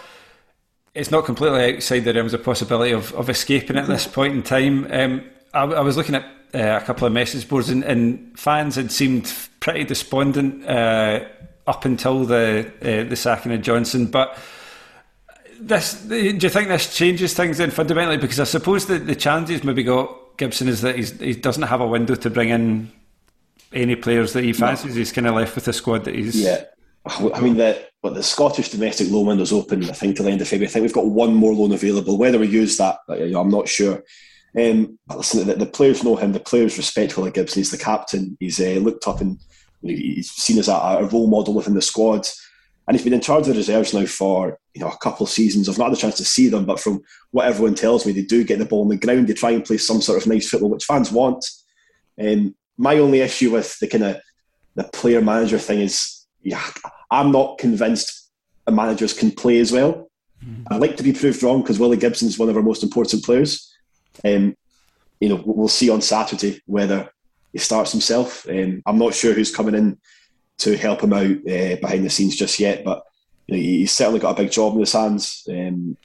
[0.95, 4.43] it's not completely outside the realms of possibility of, of escaping at this point in
[4.43, 4.91] time.
[4.91, 8.75] Um, I, I, was looking at uh, a couple of message boards, and, and, fans
[8.75, 11.27] had seemed pretty despondent uh,
[11.67, 14.37] up until the uh, the sacking of Johnson, but.
[15.63, 18.17] This, do you think this changes things then fundamentally?
[18.17, 21.87] Because I suppose that the challenges maybe got Gibson is that he doesn't have a
[21.87, 22.91] window to bring in
[23.71, 24.95] any players that he fancies.
[24.95, 24.99] No.
[24.99, 26.65] He's kind of left with a squad that he's yeah.
[27.07, 30.41] I mean, the, what the Scottish domestic loan window's open, I think, till the end
[30.41, 30.69] of February.
[30.69, 32.19] I think we've got one more loan available.
[32.19, 34.03] Whether we use that, I'm not sure.
[34.59, 36.33] Um, but listen, the, the, players know him.
[36.33, 37.61] The players respect Willie Gibson.
[37.61, 38.37] He's the captain.
[38.41, 39.39] He's uh, looked up and
[39.81, 42.27] he's seen as a, a, role model within the squad.
[42.87, 45.31] And he's been in charge of the reserves now for you know a couple of
[45.31, 45.69] seasons.
[45.69, 48.23] I've not had the chance to see them, but from what everyone tells me, they
[48.23, 49.29] do get the ball on the ground.
[49.29, 51.47] They try and play some sort of nice football, which fans want.
[52.21, 54.17] Um, my only issue with the kind of
[54.75, 56.63] the player manager thing is yeah,
[57.11, 58.21] I'm not convinced
[58.71, 60.11] managers can play as well.
[60.45, 60.65] Mm.
[60.71, 63.25] I like to be proved wrong because Willie Gibson is one of our most important
[63.25, 63.75] players.
[64.25, 64.57] Um,
[65.21, 67.11] you know, we'll see on Saturday whether
[67.53, 68.49] he starts himself.
[68.49, 69.99] Um, I'm not sure who's coming in
[70.59, 73.03] to help him out uh, behind the scenes just yet, but
[73.47, 75.47] you know, he's certainly got a big job in his hands.
[75.51, 75.97] Um,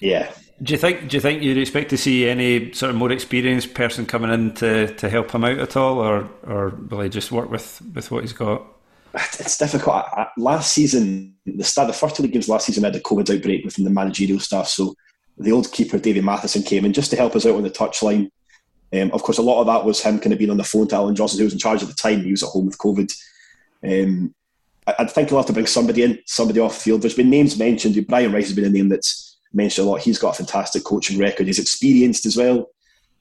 [0.00, 0.32] yeah.
[0.62, 1.08] Do you think?
[1.08, 4.54] Do you think you'd expect to see any sort of more experienced person coming in
[4.54, 8.12] to, to help him out at all, or or will he just work with, with
[8.12, 8.64] what he's got?
[9.14, 10.04] It's difficult.
[10.36, 13.64] Last season, the start, the first two league games last season, had a COVID outbreak
[13.64, 14.68] within the managerial staff.
[14.68, 14.94] So
[15.38, 18.30] the old keeper, David Matheson, came in just to help us out on the touchline.
[18.94, 20.88] Um, of course, a lot of that was him kind of being on the phone
[20.88, 22.22] to Alan Johnson, who was in charge at the time.
[22.22, 23.12] He was at home with COVID.
[23.84, 24.34] Um,
[24.86, 27.02] I, I think he'll have to bring somebody in, somebody off field.
[27.02, 28.06] There's been names mentioned.
[28.06, 30.00] Brian Rice has been a name that's mentioned a lot.
[30.00, 31.46] He's got a fantastic coaching record.
[31.46, 32.68] He's experienced as well.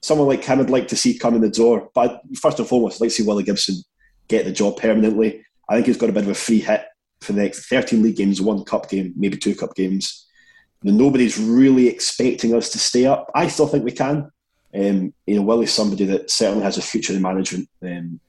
[0.02, 1.90] Someone like him I'd like to see come in the door.
[1.94, 3.76] But first and foremost, I'd like to see Willie Gibson
[4.28, 5.44] get the job permanently.
[5.72, 6.84] I think he's got a bit of a free hit
[7.22, 10.28] for the next 13 league games, one cup game, maybe two cup games.
[10.84, 13.32] And nobody's really expecting us to stay up.
[13.34, 14.30] I still think we can.
[14.76, 17.70] Um, you know, Willie's somebody that certainly has a future in management.
[17.82, 18.20] Um,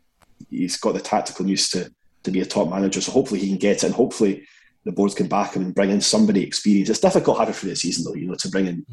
[0.50, 3.58] he's got the tactical use to to be a top manager, so hopefully he can
[3.58, 4.46] get it, and hopefully
[4.84, 6.90] the boards can back him and bring in somebody experienced.
[6.90, 8.86] It's difficult having for the season though, you know, to bring in.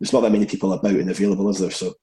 [0.00, 1.70] There's not that many people about and available, is there?
[1.70, 1.94] So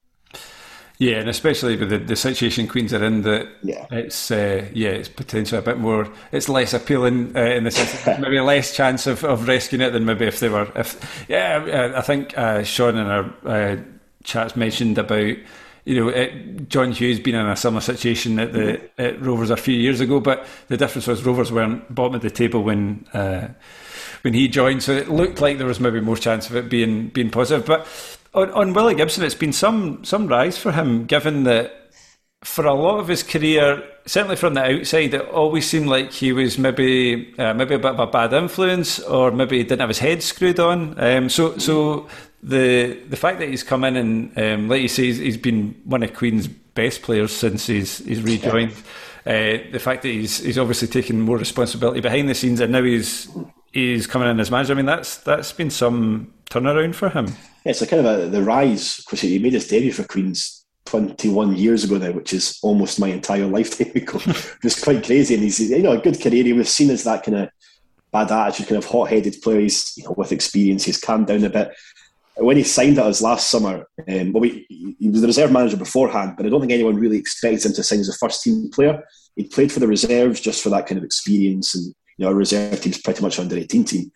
[0.98, 3.86] yeah, and especially with the, the situation Queens are in, that yeah.
[3.90, 8.06] it's uh, yeah, it's potentially a bit more, it's less appealing uh, in the sense
[8.20, 10.70] maybe a less chance of, of rescuing it than maybe if they were.
[10.76, 13.76] If yeah, uh, I think uh, Sean in our uh,
[14.22, 15.36] chats mentioned about
[15.84, 19.56] you know, it, John Hughes being in a similar situation at the at Rovers a
[19.56, 23.48] few years ago, but the difference was Rovers weren't bottom of the table when uh,
[24.22, 27.08] when he joined, so it looked like there was maybe more chance of it being
[27.08, 27.66] being positive.
[27.66, 27.86] But
[28.34, 31.72] on, on Willie Gibson, it's been some some rise for him, given that
[32.42, 36.32] for a lot of his career, certainly from the outside, it always seemed like he
[36.32, 39.88] was maybe uh, maybe a bit of a bad influence, or maybe he didn't have
[39.88, 40.98] his head screwed on.
[41.02, 42.08] Um, so so
[42.42, 45.80] the the fact that he's come in and um, like you say, he's, he's been
[45.84, 48.72] one of Queen's best players since he's he's rejoined.
[49.26, 52.82] Uh, the fact that he's he's obviously taken more responsibility behind the scenes, and now
[52.82, 53.26] he's
[53.72, 54.74] he's coming in as manager.
[54.74, 57.26] I mean, that's that's been some turnaround for him.
[57.64, 60.64] Yeah, it's a kind of a, the rise because he made his debut for Queens
[60.86, 64.20] 21 years ago now, which is almost my entire lifetime ago.
[64.62, 66.44] it's quite crazy, and he's you know a good career.
[66.44, 67.48] He was seen as that kind of
[68.12, 69.60] bad attitude, kind of hot-headed player.
[69.60, 71.72] He's you know with experience, he's calmed down a bit
[72.36, 74.66] when he signed at us last summer, um, well, we,
[74.98, 77.82] he was the reserve manager beforehand, but I don't think anyone really expected him to
[77.82, 79.04] sign as a first team player.
[79.36, 82.34] He played for the reserves just for that kind of experience, and you know, our
[82.34, 84.12] reserve team's pretty much under 18 team.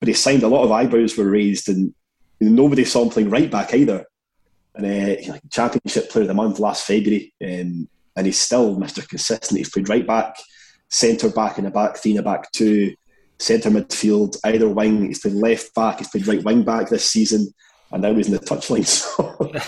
[0.00, 1.94] But he signed, a lot of eyebrows were raised, and
[2.40, 4.06] nobody saw him playing right back either.
[4.74, 9.06] And uh, know, championship player of the month last February, um, and he's still Mr.
[9.06, 9.58] Consistent.
[9.58, 10.36] He's played right back,
[10.88, 12.94] centre back in a back three, a back two
[13.40, 15.06] centre midfield, either wing.
[15.06, 17.52] He's played left back, he's played right wing back this season,
[17.90, 18.86] and now he's in the touchline.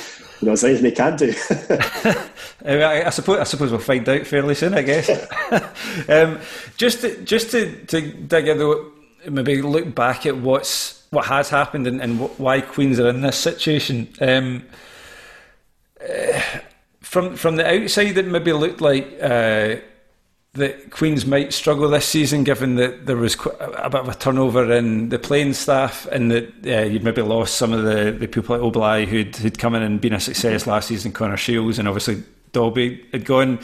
[0.42, 1.33] So, you know, there's anything he can do.
[2.64, 5.09] I, I, suppose I suppose we'll find out fairly soon, I guess.
[6.09, 6.40] um,
[6.77, 8.91] just to, just to, to dig in though,
[9.29, 13.39] maybe look back at what's what has happened and, and why Queens are in this
[13.39, 14.09] situation.
[14.21, 14.65] Um,
[16.01, 16.41] uh,
[17.01, 19.19] from from the outside, it maybe looked like.
[19.21, 19.77] Uh,
[20.55, 24.71] that Queens might struggle this season, given that there was a bit of a turnover
[24.71, 28.59] in the playing staff, and that uh, you'd maybe lost some of the, the people
[28.59, 31.89] like Obileye who'd, who'd come in and been a success last season, Connor Shields, and
[31.89, 33.61] obviously Dobbie had gone.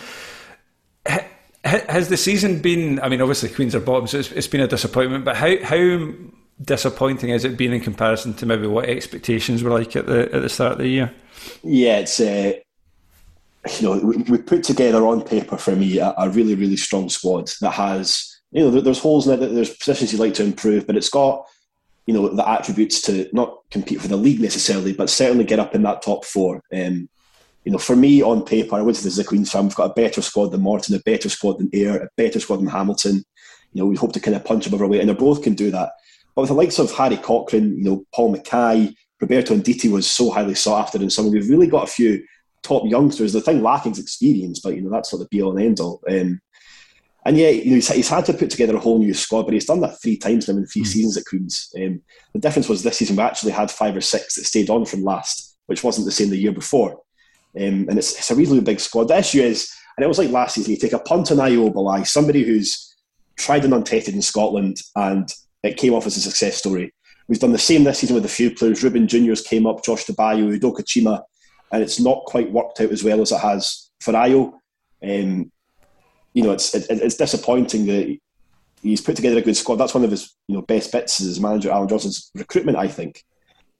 [1.64, 3.00] Has the season been?
[3.00, 5.24] I mean, obviously Queens are bottom, so it's, it's been a disappointment.
[5.24, 6.08] But how how
[6.62, 10.42] disappointing has it been in comparison to maybe what expectations were like at the at
[10.42, 11.12] the start of the year?
[11.62, 12.52] Yeah, it's uh,
[13.80, 17.08] you know, we, we, put together on paper for me a, a, really, really strong
[17.08, 20.86] squad that has, you know, there's holes in it, there's positions you'd like to improve,
[20.86, 21.44] but it's got,
[22.06, 25.74] you know, the attributes to not compete for the league necessarily, but certainly get up
[25.74, 26.62] in that top four.
[26.72, 27.08] Um,
[27.68, 29.92] you know, for me on paper, I would say a Queen's fan, we've got a
[29.92, 33.16] better squad than Morton, a better squad than Ayr, a better squad than Hamilton.
[33.16, 35.52] You know, we hope to kind of punch above our weight, and they both can
[35.52, 35.92] do that.
[36.34, 40.30] But with the likes of Harry Cochrane, you know, Paul Mackay, Roberto Nditi was so
[40.30, 42.24] highly sought after, and some we've really got a few
[42.62, 43.34] top youngsters.
[43.34, 45.78] The thing lacking is experience, but you know that's sort of be all and end
[45.78, 46.00] all.
[46.10, 46.40] Um,
[47.26, 49.52] and yeah, you know, he's, he's, had to put together a whole new squad, but
[49.52, 50.86] he's done that three times now in three mm.
[50.86, 51.68] seasons at Queens.
[51.76, 52.00] Um,
[52.32, 55.04] the difference was this season we actually had five or six that stayed on from
[55.04, 57.02] last, which wasn't the same the year before.
[57.56, 59.08] Um, and it's, it's, a reasonably big squad.
[59.08, 61.70] The issue is, and it was like last season, you take a punt on Ayo
[61.70, 62.94] Obileye, somebody who's
[63.36, 65.32] tried and untested in Scotland, and
[65.62, 66.92] it came off as a success story.
[67.26, 68.82] We've done the same this season with a few players.
[68.82, 71.22] Ruben Juniors came up, Josh Tabayo, Udoka Chima,
[71.72, 74.52] and it's not quite worked out as well as it has for Ayo.
[75.02, 75.50] Um,
[76.32, 78.18] you know, it's it, it's disappointing that
[78.82, 79.76] he's put together a good squad.
[79.76, 83.24] That's one of his you know best bits as manager Allan Johnston's recruitment, I think.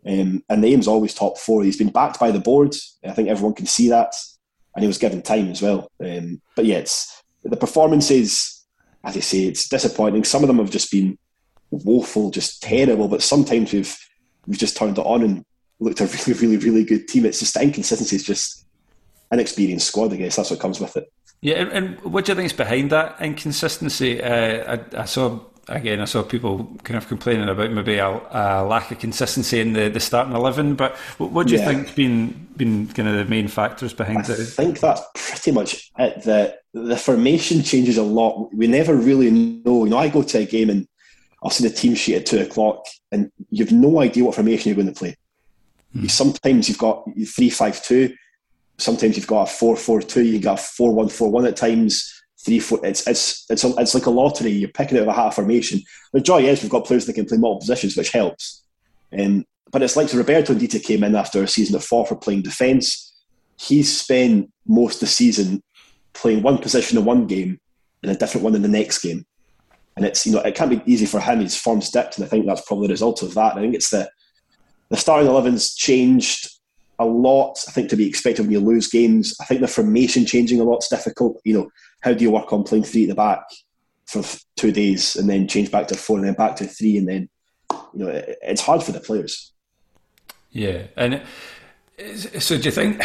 [0.09, 1.63] Um, and the aim's always top four.
[1.63, 2.75] He's been backed by the board.
[3.05, 4.15] I think everyone can see that,
[4.75, 5.91] and he was given time as well.
[6.03, 8.65] Um, but yeah, it's the performances,
[9.05, 10.25] as I say, it's disappointing.
[10.25, 11.19] Some of them have just been
[11.71, 13.09] woeful, just terrible.
[13.09, 13.97] But sometimes we've
[14.47, 15.45] we've just turned it on and
[15.81, 17.27] looked a really, really, really good team.
[17.27, 18.65] It's just inconsistency is just
[19.31, 20.13] inexperienced squad.
[20.13, 21.13] I guess that's what comes with it.
[21.41, 24.23] Yeah, and, and what do you think is behind that inconsistency?
[24.23, 28.65] Uh, I, I, saw again, I saw people kind of complaining about maybe a, a
[28.65, 30.75] lack of consistency in the, the starting eleven.
[30.75, 31.67] But what, what do you yeah.
[31.67, 34.41] think's been been kind of the main factors behind I it?
[34.41, 36.23] I think that's pretty much it.
[36.23, 38.53] The the formation changes a lot.
[38.55, 39.85] We never really know.
[39.85, 40.89] You know, I go to a game and
[41.43, 44.83] I'll see the team sheet at two o'clock, and you've no idea what formation you're
[44.83, 45.17] going to play.
[45.95, 46.11] Mm.
[46.11, 48.15] Sometimes you've got three five two.
[48.79, 50.23] Sometimes you've got a four four two.
[50.23, 52.18] You got a four one four one at times.
[52.49, 52.81] Three four.
[52.83, 54.51] It's it's it's a, it's like a lottery.
[54.53, 55.83] You're picking out of a hat formation.
[56.15, 58.65] The joy is we've got players that can play multiple positions, which helps.
[59.19, 62.41] Um, but it's like Roberto Nditi came in after a season of four for playing
[62.41, 63.15] defence.
[63.59, 65.63] He spent most of the season
[66.15, 67.61] playing one position in one game
[68.03, 69.27] and a different one in the next game.
[69.99, 71.41] And it's you know it can't be easy for him.
[71.41, 73.59] His form's dipped, and I think that's probably the result of that.
[73.59, 74.11] I think it's the
[74.89, 76.49] the starting 11's changed
[76.99, 77.59] a lot.
[77.69, 79.35] I think to be expected when you lose games.
[79.41, 81.41] I think the formation changing a lot's difficult.
[81.45, 81.71] You know,
[82.01, 83.43] how do you work on playing three at the back
[84.07, 84.23] for
[84.57, 87.29] two days and then change back to four and then back to three and then,
[87.95, 88.09] you know,
[88.43, 89.53] it's hard for the players.
[90.51, 91.23] Yeah, and
[92.39, 93.03] So do you think?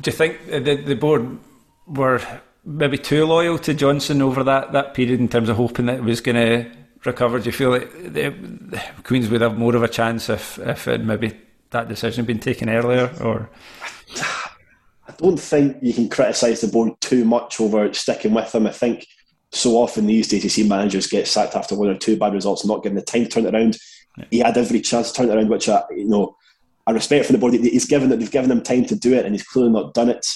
[0.00, 1.38] Do you think the the board
[1.86, 2.20] were
[2.64, 6.02] maybe too loyal to Johnston over that, that period in terms of hoping that it
[6.02, 6.70] was going to
[7.04, 7.38] recover?
[7.38, 11.00] Do you feel the, the Queens would have more of a chance if if it
[11.00, 11.32] maybe
[11.74, 13.12] that decision been taken earlier?
[13.22, 13.50] Or
[15.06, 18.66] I don't think you can criticise the board too much over sticking with them.
[18.66, 19.06] I think
[19.52, 22.62] so often these days you see managers get sacked after one or two bad results
[22.62, 23.76] and not given the time to turn it around.
[24.16, 24.24] Yeah.
[24.30, 26.36] He had every chance to turn it around, which I, you know,
[26.86, 27.54] I respect for the board.
[27.54, 30.10] He's given that they've given him time to do it, and he's clearly not done
[30.10, 30.26] it.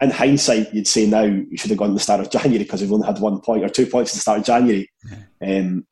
[0.00, 2.80] In hindsight, you'd say now you should have gone at the start of January because
[2.80, 4.90] we've only had one point or two points at the start of January.
[5.10, 5.58] Yeah.
[5.58, 5.86] Um,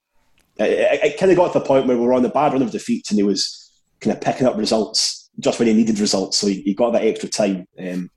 [0.59, 2.53] it, it, it kind of got to the point where we were on the bad
[2.53, 3.66] run of defeats, and he was
[4.07, 6.39] kind of picking up results just when he needed results.
[6.39, 7.67] So he, he got that extra time.
[7.79, 8.11] Um,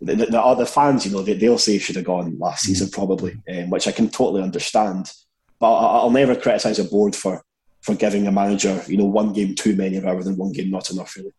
[0.00, 2.64] the, the, the, other fans, you know, they, will say he should have gone last
[2.64, 2.68] mm.
[2.68, 5.10] season probably, um, which I can totally understand.
[5.58, 7.42] But I, will never criticise a board for
[7.80, 10.90] for giving a manager, you know, one game too many rather than one game not
[10.90, 11.32] enough, really.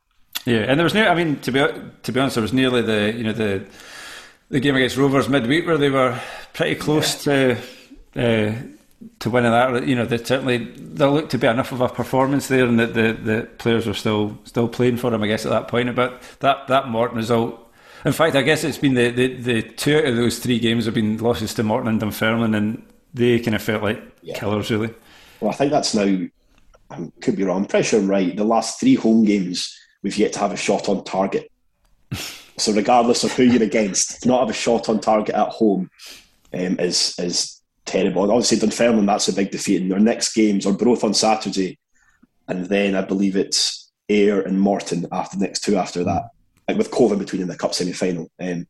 [0.45, 1.07] Yeah, and there was no.
[1.07, 3.65] I mean, to be to be honest, there was nearly the you know the
[4.49, 6.19] the game against Rovers midweek where they were
[6.53, 7.59] pretty close yeah.
[8.15, 8.49] to.
[8.49, 8.55] Uh,
[9.19, 12.47] to winning that, you know, they certainly there looked to be enough of a performance
[12.47, 15.23] there, and that the, the players were still still playing for him.
[15.23, 17.67] I guess at that point, but that that Morton result
[18.05, 20.85] in fact, I guess it's been the, the, the two out of those three games
[20.85, 24.37] have been losses to Morton and Dunfermline, and they kind of felt like yeah.
[24.37, 24.93] killers, really.
[25.39, 26.27] Well, I think that's now,
[26.89, 28.35] I could be wrong, I'm pretty sure I'm right.
[28.35, 31.51] The last three home games, we've yet to have a shot on target.
[32.57, 35.89] so, regardless of who you're against, to not have a shot on target at home
[36.53, 37.56] um, is is
[37.87, 38.23] terrible.
[38.23, 39.81] And obviously, Dunfermline, that's a big defeat.
[39.81, 41.79] And their next games are both on Saturday,
[42.47, 46.29] and then I believe it's Ayr and Morton after the next two after that
[46.67, 48.29] like with Cove in between in the cup semi final.
[48.39, 48.67] Um,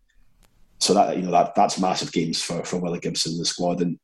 [0.80, 3.82] so that you know that that's massive games for for Willie Gibson and the squad,
[3.82, 3.98] and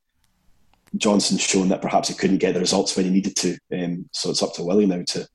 [0.98, 3.58] Johnston's shown that perhaps he couldn't get the results when he needed to.
[3.72, 5.28] Um, so it's up to Willie now to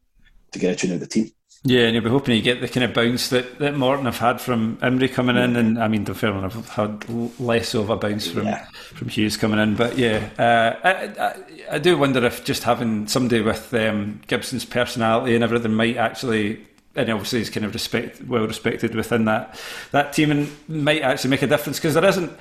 [0.53, 1.31] to get a tune out of the team.
[1.65, 4.19] Yeah, and you'll be hoping you get the kind of bounce that, that Morton have
[4.19, 7.09] had from Imrie coming in, and I mean, Dunfermline have had
[7.41, 8.65] less of a bounce from yeah.
[8.95, 9.75] from Hughes coming in.
[9.75, 10.91] But yeah, uh, I,
[11.21, 15.97] I, I, do wonder if just having somebody with um, Gibson's personality and everything might
[15.97, 16.65] actually
[16.99, 19.59] and obviously he's kind of respect, well respected within that
[19.93, 22.33] that team, and might actually make a difference because there isn't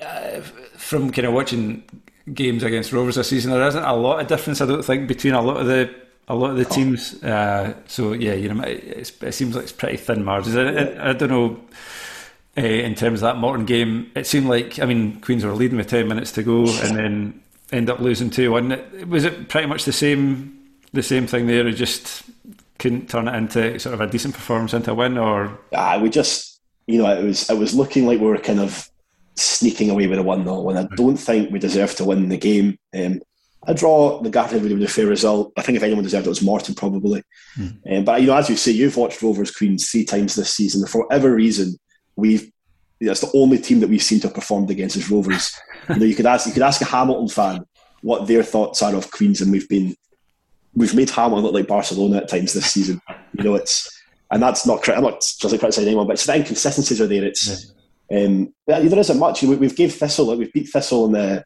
[0.00, 0.40] uh,
[0.76, 1.84] from kind of watching
[2.32, 3.52] games against Rovers this season.
[3.52, 5.94] There isn't a lot of difference, I don't think, between a lot of the
[6.28, 7.22] a lot of the teams.
[7.22, 10.56] Uh, so yeah, you know, it seems like it's pretty thin margins.
[10.56, 11.60] I, I, I don't know.
[12.58, 15.76] Uh, in terms of that Morton game, it seemed like I mean Queens were leading
[15.76, 18.80] with ten minutes to go, and then end up losing two one.
[19.08, 20.58] Was it pretty much the same
[20.92, 21.66] the same thing there?
[21.66, 22.22] It just
[22.78, 26.08] couldn't turn it into sort of a decent performance into a win, or ah, we
[26.08, 28.90] just you know it was it was looking like we were kind of
[29.34, 32.38] sneaking away with a one 0 when I don't think we deserved to win the
[32.38, 32.78] game.
[32.96, 33.20] Um,
[33.66, 35.52] a draw, the Garfield would have been a fair result.
[35.56, 37.22] I think if anyone deserved it, it was Morton probably.
[37.58, 37.98] Mm.
[37.98, 40.86] Um, but you know, as you say, you've watched Rovers Queens three times this season.
[40.86, 41.76] For whatever reason,
[42.14, 42.50] we've
[43.00, 45.54] that's the only team that we've seen to have performed against is Rovers.
[45.88, 47.66] you know, you could ask you could ask a Hamilton fan
[48.02, 49.94] what their thoughts are of Queens, and we've been
[50.74, 53.00] we've made Hamilton look like Barcelona at times this season.
[53.32, 54.88] You know, it's and that's not.
[54.88, 57.24] I'm not just like criticizing anyone, but it's the inconsistencies are there.
[57.24, 57.72] It's
[58.10, 58.24] yeah.
[58.24, 59.42] um, there isn't much.
[59.42, 61.44] We, have gave Thistle, like we've beat Thistle in the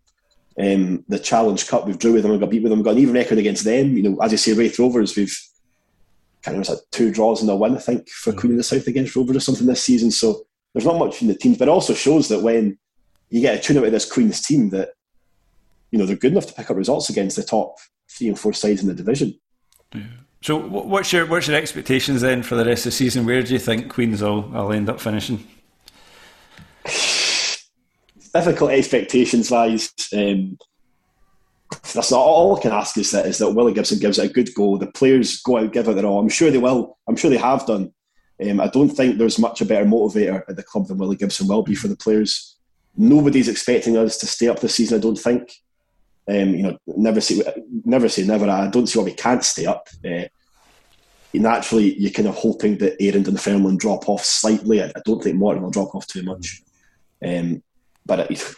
[0.61, 1.87] um, the Challenge Cup.
[1.87, 2.33] We've drew with them.
[2.33, 2.81] We've got beat with them.
[2.81, 3.97] We've got an even record against them.
[3.97, 5.17] You know, as you say, Raith Rovers.
[5.17, 5.37] We've
[6.43, 8.87] kind of had two draws and a win, I think, for Queen of the South
[8.87, 10.11] against Rovers or something this season.
[10.11, 10.43] So
[10.73, 12.79] there's not much in the teams, but it also shows that when
[13.31, 14.91] you get a tune out of this Queen's team, that
[15.91, 17.77] you know they're good enough to pick up results against the top
[18.09, 19.39] three and four sides in the division.
[19.95, 20.03] Yeah.
[20.43, 23.27] So, what's your what's your expectations then for the rest of the season?
[23.27, 25.47] Where do you think Queens will, will end up finishing?
[28.35, 29.93] Difficult expectations wise.
[30.17, 30.59] Um,
[31.95, 34.33] that's not all I can ask is that is that Willie Gibson gives it a
[34.33, 34.77] good go.
[34.77, 36.21] The players go out give it their all.
[36.21, 36.99] I'm sure they will.
[37.09, 37.93] I'm sure they have done.
[38.49, 41.47] Um, I don't think there's much a better motivator at the club than Willie Gibson
[41.47, 42.57] will be for the players.
[42.97, 44.99] Nobody's expecting us to stay up this season.
[44.99, 45.53] I don't think.
[46.29, 47.43] Um, you know, never say
[47.85, 48.49] never say never.
[48.49, 49.89] I don't see why we can't stay up.
[50.05, 50.25] Uh,
[51.33, 54.83] naturally, you're kind of hoping that Aaron and Fairland drop off slightly.
[54.83, 56.63] I, don't think Morton will drop off too much.
[57.25, 57.63] Um,
[58.11, 58.55] but it,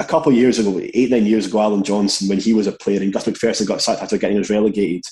[0.00, 2.72] a couple of years ago, eight nine years ago, Allan Johnston, when he was a
[2.72, 5.04] player, and Gus McPherson got sacked after getting us relegated.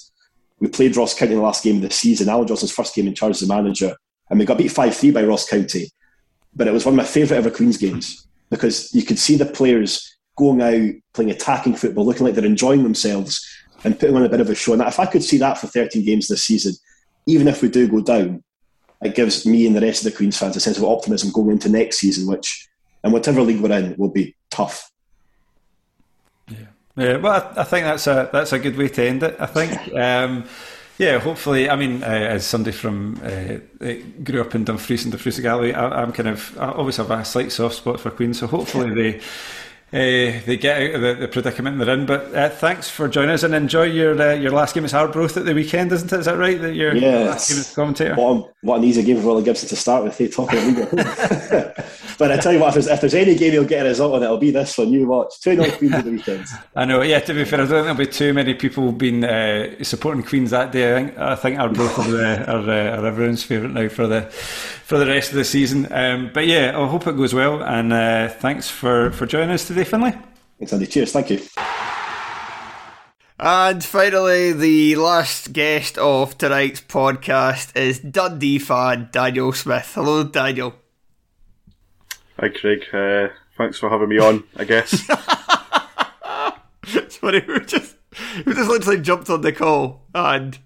[0.58, 2.28] We played Ross County in the last game of the season.
[2.28, 3.94] Allan Johnston's first game in charge as the manager,
[4.28, 5.88] and we got beat five three by Ross County.
[6.56, 9.46] But it was one of my favourite ever Queens games because you could see the
[9.46, 13.46] players going out, playing attacking football, looking like they're enjoying themselves
[13.84, 14.72] and putting on a bit of a show.
[14.72, 16.74] And if I could see that for 13 games this season,
[17.26, 18.42] even if we do go down,
[19.02, 21.52] it gives me and the rest of the Queens fans a sense of optimism going
[21.52, 22.67] into next season, which,
[23.02, 24.90] and whatever league we're in, will be tough.
[26.48, 27.16] Yeah, yeah.
[27.16, 29.36] Well, I, I think that's a that's a good way to end it.
[29.38, 29.80] I think.
[29.94, 30.44] Um,
[30.98, 31.70] Yeah, hopefully.
[31.70, 33.58] I mean, uh, as somebody from uh,
[34.24, 37.24] grew up in Dumfries and Dumfries Galloway, I, I'm kind of I always have a
[37.24, 38.34] slight soft spot for Queen.
[38.34, 39.20] So hopefully they
[39.90, 42.04] uh, they get out of the, the, predicament they're in.
[42.04, 45.38] But uh, thanks for joining us and enjoy your uh, your last game at Arbroath
[45.38, 46.18] at the weekend, isn't it?
[46.18, 46.60] Is that right?
[46.60, 48.14] That your yeah, last game as commentator.
[48.14, 50.34] What, what an easy game for Willie Gibson to start with.
[50.34, 50.90] Talking league.
[50.92, 54.14] but I tell you what, if there's, if there's any game he'll get a result
[54.14, 54.92] on, it'll be this one.
[54.92, 56.44] You watch two 0 Queens at the weekend.
[56.76, 57.00] I know.
[57.00, 60.22] Yeah, to be fair, I don't think there'll be too many people being uh, supporting
[60.22, 60.94] Queens that day.
[60.94, 64.30] I think I think Arbroath are, are, are everyone's favourite now for the
[64.88, 65.86] for the rest of the season.
[65.92, 67.62] Um, but yeah, I hope it goes well.
[67.62, 70.18] And uh, thanks for for joining us today, Finlay.
[70.58, 70.86] Thanks, Andy.
[70.86, 71.12] Cheers.
[71.12, 71.42] Thank you.
[73.38, 79.92] And finally, the last guest of tonight's podcast is Dundee fan Daniel Smith.
[79.94, 80.74] Hello, Daniel.
[82.40, 82.86] Hi, Craig.
[82.90, 83.28] Uh,
[83.58, 84.44] thanks for having me on.
[84.56, 84.90] I guess.
[87.08, 87.94] Sorry, we just
[88.46, 90.58] we just literally jumped on the call and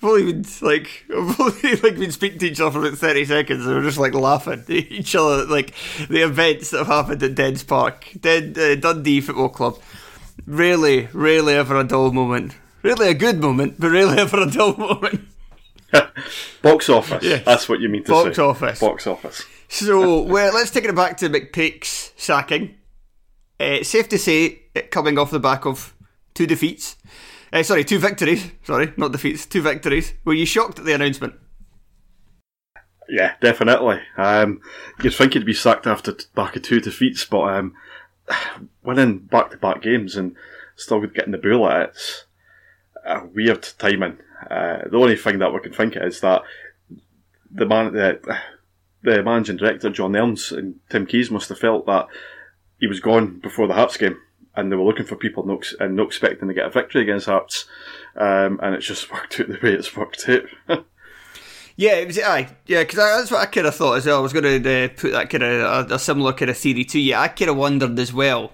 [0.00, 3.24] we've only been like we've only like been speaking to each other for about thirty
[3.24, 5.74] seconds and we're just like laughing at each other at, like
[6.08, 9.78] the events that have happened at Dens Park, Den, uh, Dundee Football Club.
[10.46, 12.56] Really, really ever a dull moment.
[12.82, 15.28] Really a good moment, but really ever a dull moment.
[16.62, 17.22] Box office.
[17.22, 17.44] Yes.
[17.44, 18.28] That's what you mean to Box say.
[18.28, 18.80] Box office.
[18.80, 19.44] Box office.
[19.68, 22.76] So, well, let's take it back to McPake's sacking.
[23.60, 25.94] Uh, safe to say, coming off the back of
[26.34, 26.96] two defeats.
[27.52, 28.50] Uh, sorry, two victories.
[28.62, 29.46] Sorry, not defeats.
[29.46, 30.14] Two victories.
[30.24, 31.34] Were you shocked at the announcement?
[33.08, 34.00] Yeah, definitely.
[34.16, 34.60] Um,
[35.02, 37.74] you'd think he'd be sacked after back of two defeats, but um,
[38.82, 40.36] winning back-to-back games and
[40.76, 42.26] still getting the bull at it's
[43.04, 44.18] a weird timing.
[44.50, 46.42] Uh, the only thing that we can think of is that
[47.50, 48.20] the man, the,
[49.02, 52.06] the managing director John Nelms and Tim Keyes must have felt that
[52.78, 54.18] he was gone before the Hearts game,
[54.58, 55.48] and they were looking for people
[55.78, 57.66] and not expecting to get a victory against Hearts,
[58.16, 60.84] um, and it's just worked out the way it's worked out.
[61.76, 62.18] Yeah, it was.
[62.18, 64.18] Aye, yeah, because that's what I kind of thought as well.
[64.18, 66.98] I was going to uh, put that kind of a, similar kind of theory to
[66.98, 67.14] you.
[67.14, 68.52] I kind of wondered as well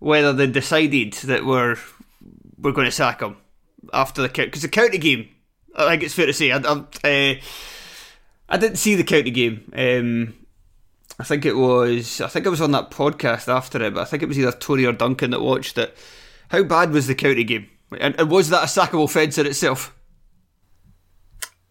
[0.00, 1.78] whether they decided that we're
[2.58, 3.38] we're going to sack him
[3.94, 5.30] after the because the county game.
[5.74, 7.34] I think it's fair to say I, I, uh,
[8.50, 9.72] I didn't see the county game.
[9.74, 10.34] Um,
[11.20, 12.22] I think it was.
[12.22, 14.52] I think I was on that podcast after it, but I think it was either
[14.52, 15.94] Tony or Duncan that watched it.
[16.48, 17.68] How bad was the county game?
[18.00, 19.94] And, and was that a sackable offence in itself?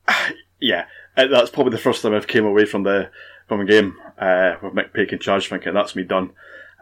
[0.61, 0.85] yeah,
[1.17, 3.09] uh, that's probably the first time I've came away from the
[3.47, 6.29] from a game uh, with McPake in charge, thinking that's me done.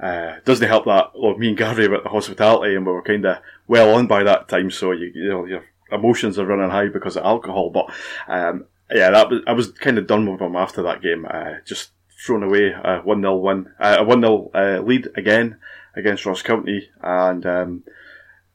[0.03, 3.01] Uh, doesn't help that well, me and Gary were at the hospitality and we were
[3.01, 3.37] kind of
[3.67, 7.15] well on by that time, so you, you, know your emotions are running high because
[7.15, 7.69] of alcohol.
[7.69, 7.85] But
[8.27, 11.25] um, yeah, that was, I was kind of done with him after that game.
[11.29, 15.57] Uh, just thrown away a one 0 win, a one 0 uh, lead again
[15.95, 17.83] against Ross County, and um,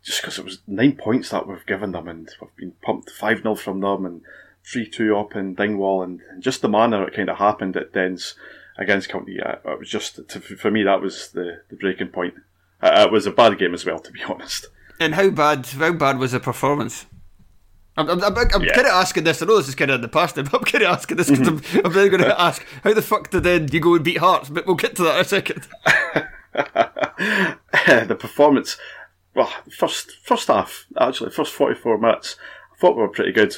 [0.02, 3.42] just because it was nine points that we've given them, and we've been pumped five
[3.42, 4.22] 0 from them, and
[4.64, 8.34] 3 2 up in Dingwall, and, just the manner it kind of happened at Dens
[8.78, 12.34] against County, uh, it was just, to, for me, that was the, the breaking point.
[12.80, 14.66] Uh, it was a bad game as well, to be honest.
[14.98, 17.06] And how bad, how bad was the performance?
[17.96, 18.74] I'm, I'm, I'm, I'm yeah.
[18.74, 19.42] kind of asking this.
[19.42, 21.30] I know this is kind of in the past, but I'm kind of asking this
[21.30, 21.78] because mm-hmm.
[21.78, 24.18] I'm, I'm really going to ask how the fuck did then you go and beat
[24.18, 24.48] Hearts?
[24.48, 25.66] But we'll get to that in a second.
[28.08, 28.78] the performance,
[29.34, 32.36] well, first first half actually, first 44 minutes,
[32.72, 33.54] I thought we were pretty good.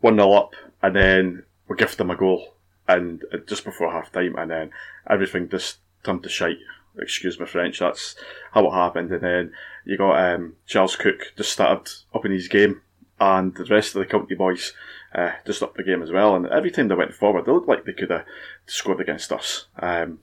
[0.00, 2.54] 1 0 up, and then we gift them a goal,
[2.86, 4.70] and uh, just before half time, and then
[5.08, 6.58] everything just turned to shite.
[6.98, 8.16] Excuse my French, that's
[8.52, 9.10] how it happened.
[9.10, 9.52] And then
[9.84, 12.80] you got um, Charles Cook just started up in his game,
[13.18, 14.72] and the rest of the company boys
[15.14, 16.36] uh, just upped the game as well.
[16.36, 18.24] And every time they went forward, they looked like they could have
[18.66, 19.66] scored against us.
[19.78, 20.20] Um,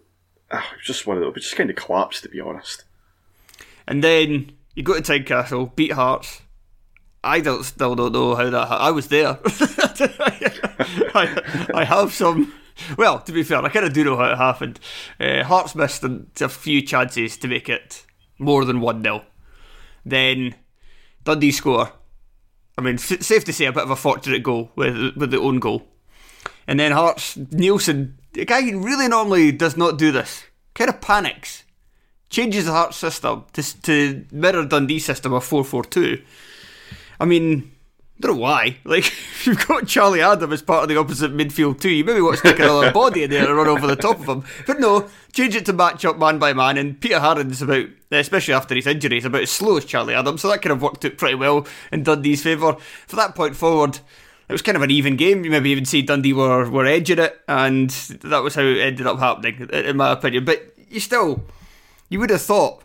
[0.51, 2.85] ah, was just one of those, just kind of collapsed, to be honest.
[3.87, 6.41] And then you go to Tynecastle, beat Hearts,
[7.23, 8.67] I don't still don't know how that.
[8.67, 9.39] Ha- I was there.
[11.15, 12.53] I, I have some.
[12.97, 14.79] Well, to be fair, I kind of do know how it happened.
[15.19, 18.05] Uh, Hearts missed a few chances to make it
[18.39, 19.23] more than one 0
[20.05, 20.55] Then
[21.23, 21.93] Dundee score.
[22.77, 25.59] I mean, safe to say, a bit of a fortunate goal with with the own
[25.59, 25.87] goal.
[26.67, 30.43] And then Hearts Neilson, a guy who really normally does not do this,
[30.73, 31.63] kind of panics,
[32.29, 36.21] changes the Hearts system to to mirror Dundee system of four four two
[37.19, 37.71] I mean,
[38.19, 38.77] Don't know why.
[38.85, 41.89] Like, if you've got Charlie Adam as part of the opposite midfield too.
[41.89, 44.29] You maybe want to stick another body in there and run over the top of
[44.29, 44.43] him.
[44.67, 46.77] But no, change it to match up man by man.
[46.77, 50.37] And Peter Haring's about, especially after his injury, is about as slow as Charlie Adam.
[50.37, 52.77] So that kind of worked out pretty well in Dundee's favour.
[53.07, 53.99] For that point forward,
[54.47, 55.43] it was kind of an even game.
[55.43, 57.41] You maybe even see Dundee were, were edging it.
[57.47, 60.45] And that was how it ended up happening, in my opinion.
[60.45, 61.43] But you still,
[62.09, 62.83] you would have thought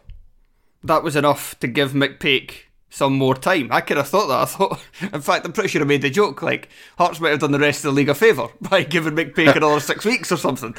[0.83, 3.69] that was enough to give McPake some more time.
[3.71, 4.41] I could have thought that.
[4.41, 4.81] I thought,
[5.15, 6.43] in fact, I'm pretty sure I made the joke.
[6.43, 9.57] Like Hearts might have done the rest of the league a favour by giving McPake
[9.57, 10.75] another six weeks or something.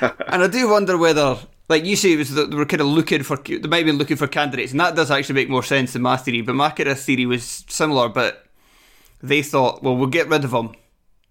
[0.00, 1.38] and I do wonder whether,
[1.68, 3.86] like you say, it was that they were kind of looking for, they might have
[3.86, 6.42] been looking for candidates, and that does actually make more sense than my theory.
[6.42, 8.46] But my kind of theory was similar, but
[9.22, 10.74] they thought, well, we'll get rid of him,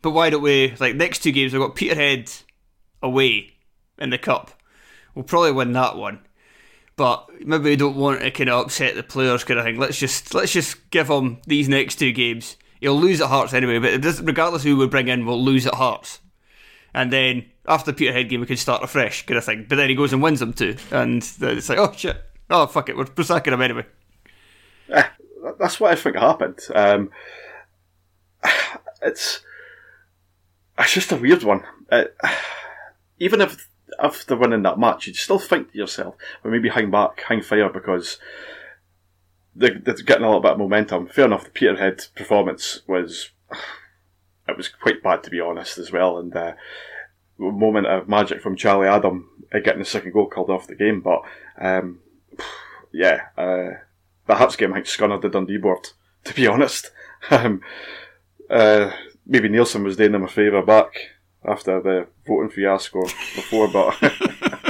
[0.01, 0.75] but why don't we?
[0.79, 2.31] Like next two games, we've got Peterhead
[3.01, 3.53] away
[3.97, 4.51] in the cup.
[5.13, 6.19] We'll probably win that one
[6.99, 9.79] but maybe we don't want to kind of upset the players kind of thing.
[9.79, 12.57] Let's just let's just give him these next two games.
[12.81, 16.19] He'll lose at Hearts anyway, but regardless who we bring in, we'll lose at Hearts.
[16.93, 19.65] And then after the Peterhead game, we can start afresh, kind of thing.
[19.69, 22.89] But then he goes and wins them too, and it's like, oh shit, oh fuck
[22.89, 23.85] it, we're sacking him anyway.
[24.89, 25.07] Eh,
[25.57, 26.59] that's what I think happened.
[26.75, 27.11] Um,
[29.01, 29.39] it's
[30.77, 31.63] it's just a weird one.
[31.89, 32.03] Uh,
[33.19, 33.69] even if
[34.01, 37.69] after winning that match, you'd still think to yourself, well, maybe hang back, hang fire,
[37.69, 38.19] because
[39.55, 41.07] they're, they're getting a little bit of momentum.
[41.07, 43.31] Fair enough, the Peterhead performance was
[44.47, 46.53] it was quite bad to be honest as well, and uh,
[47.37, 51.01] moment of magic from Charlie Adam uh, getting the second goal called off the game.
[51.01, 51.21] But
[51.59, 51.99] um,
[52.91, 53.69] yeah, uh,
[54.27, 55.89] the Hearts game I think scunnered the Dundee board.
[56.25, 56.91] To be honest,
[57.31, 57.61] um,
[58.49, 58.91] uh,
[59.25, 60.93] maybe Neilson was doing them a favour back
[61.45, 63.95] after the voting fiasco before, but.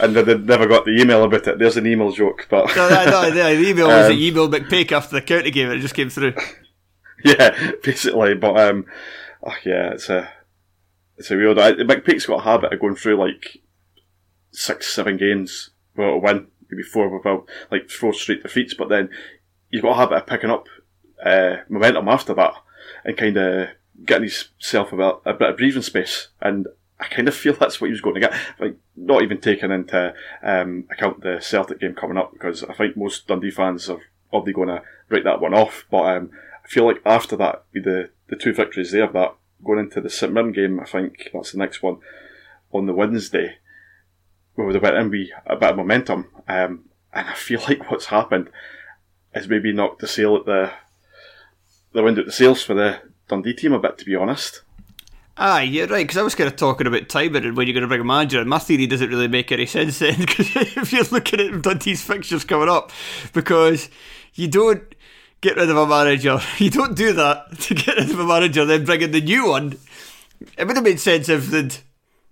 [0.00, 1.58] and they never got the email about it.
[1.58, 4.92] There's an email joke, but no, no, no, the email was um, an email McPake
[4.92, 5.70] after the county game.
[5.70, 6.34] It just came through.
[7.22, 8.86] Yeah, basically, but um,
[9.46, 10.32] oh yeah, it's a
[11.18, 11.58] it's a weird.
[11.58, 13.58] I, McPake's got a habit of going through like
[14.52, 19.10] six, seven games without a win, maybe four without like four straight defeats, but then
[19.68, 20.66] you've got a habit of picking up
[21.22, 22.54] uh, momentum after that
[23.04, 23.68] and kind of
[24.04, 26.66] getting himself about a bit of breathing space, and
[26.98, 28.34] I kind of feel that's what he was going to get.
[28.58, 32.96] Like, not even taking into um, account the Celtic game coming up, because I think
[32.96, 35.86] most Dundee fans are probably going to write that one off.
[35.90, 36.30] But um,
[36.64, 39.34] I feel like after that, the, the two victories there, that
[39.64, 41.98] going into the St Mirren game, I think that's the next one
[42.72, 43.56] on the Wednesday,
[44.56, 46.26] we went in with a bit of momentum.
[46.48, 48.50] Um, and I feel like what's happened
[49.34, 50.72] is maybe knocked the sail at the
[51.92, 53.00] the wind at the sails for the
[53.30, 54.62] Dundee team a bit, to be honest.
[55.36, 57.82] Aye, you're right, because I was kind of talking about Tiber and when you're going
[57.82, 60.92] to bring a manager, and my theory doesn't really make any sense then, because if
[60.92, 62.92] you're looking at Dundee's fixtures coming up,
[63.32, 63.88] because
[64.34, 64.82] you don't
[65.40, 68.64] get rid of a manager, you don't do that to get rid of a manager,
[68.64, 69.78] then bring in the new one.
[70.58, 71.74] It would have made sense if they'd,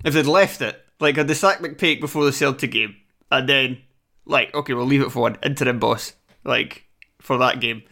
[0.05, 2.97] if they'd left it, like had they sacked McPake before the Celtic game,
[3.31, 3.79] and then,
[4.27, 6.85] like, okay, we'll leave it for one interim boss, like,
[7.21, 7.85] for that game.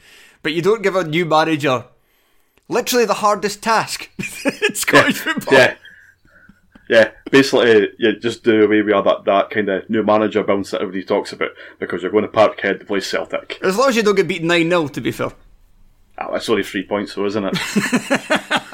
[0.42, 1.86] But you don't give a new manager
[2.68, 5.32] literally the hardest task in Scottish yeah.
[5.32, 5.54] football.
[5.54, 5.74] Yeah.
[6.88, 10.70] Yeah, basically, you just do away with all that, that kind of new manager bounce
[10.70, 11.50] that everybody talks about
[11.80, 13.58] because you're going to Parkhead to play Celtic.
[13.60, 15.32] As long as you don't get beaten 9 0, to be fair.
[16.18, 17.58] Oh, that's only three points, though, isn't it?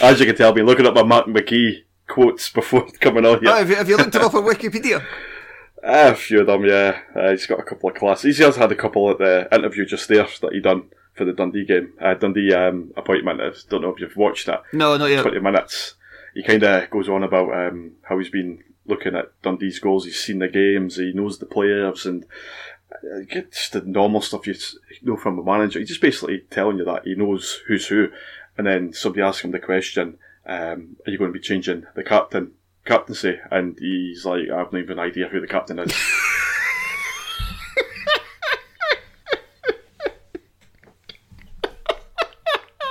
[0.00, 3.40] As you can tell, I've been looking up my Mark McGhee quotes before coming on
[3.40, 3.50] here.
[3.50, 5.04] Oh, have, you, have you looked him up on Wikipedia?
[5.82, 7.00] Uh, a few of them, yeah.
[7.14, 8.38] Uh, he's got a couple of classes.
[8.38, 11.32] He has had a couple at the interview just there that he done for the
[11.32, 11.92] Dundee game.
[12.00, 13.40] Uh, Dundee um, appointment.
[13.40, 14.62] I don't know if you've watched that.
[14.72, 15.22] No, not yet.
[15.22, 15.94] Twenty minutes.
[16.34, 20.04] He kind of goes on about um, how he's been looking at Dundee's goals.
[20.04, 20.96] He's seen the games.
[20.96, 22.24] He knows the players and
[22.92, 24.54] uh, just the normal stuff you
[25.02, 25.78] know from a manager.
[25.78, 28.08] He's just basically telling you that he knows who's who.
[28.58, 32.04] And then somebody asks him the question, um, "Are you going to be changing the
[32.04, 32.52] captain?"
[32.86, 35.92] Captaincy, and he's like, I have not even idea who the captain is.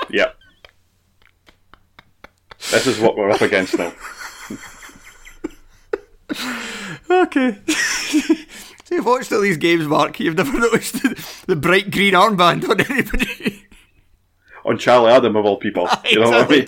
[0.09, 0.31] yeah.
[2.71, 3.93] This is what we're up against now.
[7.09, 7.57] okay.
[7.67, 10.19] so you've watched all these games, Mark.
[10.19, 13.64] You've never noticed the bright green armband on anybody.
[14.66, 15.88] On Charlie Adam of all people.
[16.09, 16.68] You know what I mean?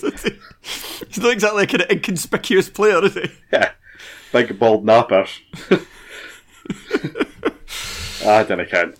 [1.07, 3.29] He's not exactly like an inconspicuous player, is he?
[3.51, 3.71] Yeah.
[4.31, 5.25] Big bald napper.
[8.25, 8.93] I don't know,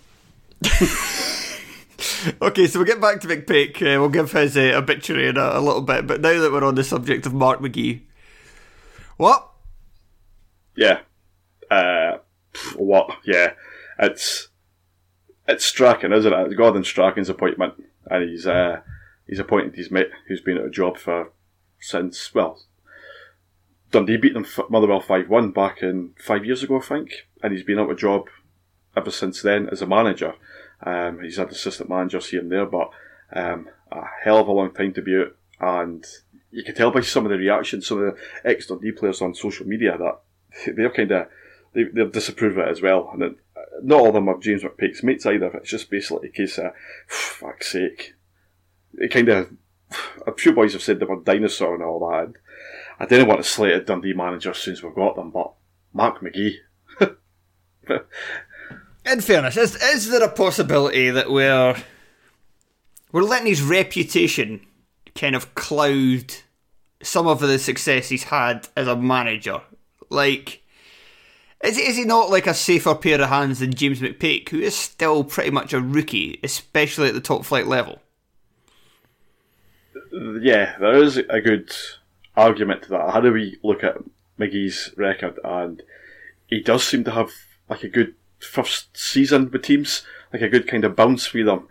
[2.42, 3.76] okay, so we'll get back to McPake.
[3.76, 6.64] Uh, we'll give his uh, obituary in a, a, little bit, but now that we're
[6.64, 8.00] on the subject of Mark McGhee,
[9.16, 9.48] what?
[10.74, 11.00] Yeah,
[11.70, 12.18] uh,
[12.76, 13.18] what?
[13.24, 13.52] Yeah,
[13.98, 14.48] it's
[15.46, 16.46] it's Strachan, isn't it?
[16.46, 17.74] It's Gordon Strachan's appointment
[18.10, 18.80] and he's uh,
[19.26, 21.32] he's appointed his mate who's been at a job for
[21.80, 22.60] since well
[23.90, 27.10] Dundee beat them Motherwell five one back in five years ago I think,
[27.42, 28.28] and he's been of a job
[28.96, 30.34] ever since then as a manager.
[30.82, 32.90] Um, he's had assistant managers here and there, but
[33.32, 36.04] um, a hell of a long time to be out, and
[36.50, 39.34] you can tell by some of the reactions, some of the ex Dundee players on
[39.34, 40.20] social media that
[40.76, 41.28] they're kind of
[41.74, 43.10] they, they've disapproved of it as well.
[43.12, 43.36] And it,
[43.82, 45.48] not all of them are James McPake's mates either.
[45.56, 46.72] It's just basically a case of,
[47.06, 48.14] fuck's sake.
[48.94, 49.50] It kind of,
[50.26, 52.32] a few boys have said they were dinosaur and all that.
[53.00, 55.52] I didn't want to slate a Dundee manager as soon as we've got them, but
[55.92, 56.56] Mark McGhee.
[59.06, 61.76] In fairness, is, is there a possibility that we're
[63.12, 64.60] we're letting his reputation
[65.14, 66.34] kind of cloud
[67.02, 69.62] some of the success he's had as a manager?
[70.10, 70.62] Like,
[71.64, 74.76] is, is he not like a safer pair of hands than James McPake, who is
[74.76, 78.00] still pretty much a rookie, especially at the top flight level?
[80.12, 81.70] Yeah, there is a good
[82.36, 83.10] argument to that.
[83.10, 83.98] How do we look at
[84.38, 85.38] McGhee's record?
[85.42, 85.82] And
[86.46, 87.30] he does seem to have
[87.68, 90.02] like a good first season with teams,
[90.32, 91.68] like a good kind of bounce with them.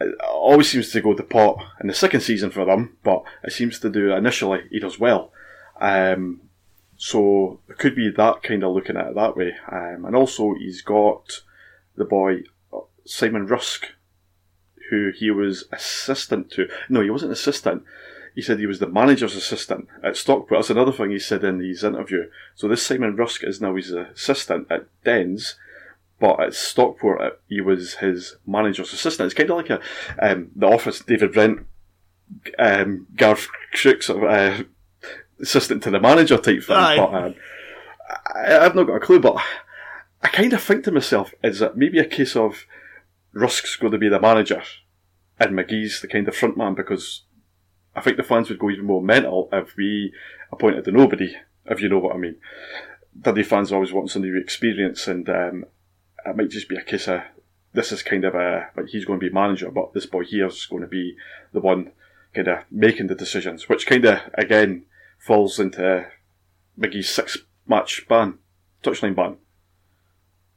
[0.00, 3.52] It always seems to go to pot in the second season for them, but it
[3.52, 5.32] seems to do initially he does well.
[5.80, 6.40] Um,
[7.04, 9.54] so it could be that kind of looking at it that way.
[9.70, 11.42] Um, and also he's got
[11.96, 12.44] the boy
[13.04, 13.88] Simon Rusk,
[14.88, 16.66] who he was assistant to.
[16.88, 17.84] No, he wasn't assistant.
[18.34, 20.60] He said he was the manager's assistant at Stockport.
[20.60, 22.30] That's another thing he said in his interview.
[22.54, 25.56] So this Simon Rusk is now his assistant at Dens,
[26.18, 29.26] but at Stockport uh, he was his manager's assistant.
[29.26, 29.80] It's kind of like a
[30.22, 31.66] um, the Office David Brent,
[32.58, 34.64] um, Garth sort of uh,
[35.40, 36.76] assistant to the manager type thing.
[36.76, 36.96] Aye.
[36.96, 37.34] But um,
[38.34, 39.20] I, I've not got a clue.
[39.20, 39.36] But
[40.22, 42.66] I kind of think to myself, is it maybe a case of
[43.32, 44.62] Rusk's going to be the manager
[45.38, 47.22] and McGhee's the kind of front man because
[47.94, 50.12] I think the fans would go even more mental if we
[50.52, 52.36] appointed a nobody, if you know what I mean.
[53.20, 55.64] Dundee fans always want some new experience, and um,
[56.26, 57.22] it might just be a case of
[57.72, 60.46] this is kind of a like he's going to be manager, but this boy here
[60.46, 61.16] is going to be
[61.52, 61.92] the one
[62.34, 64.84] kind of making the decisions, which kind of again
[65.24, 66.06] falls into
[66.78, 68.38] McGhee's six match ban,
[68.82, 69.36] touchline ban.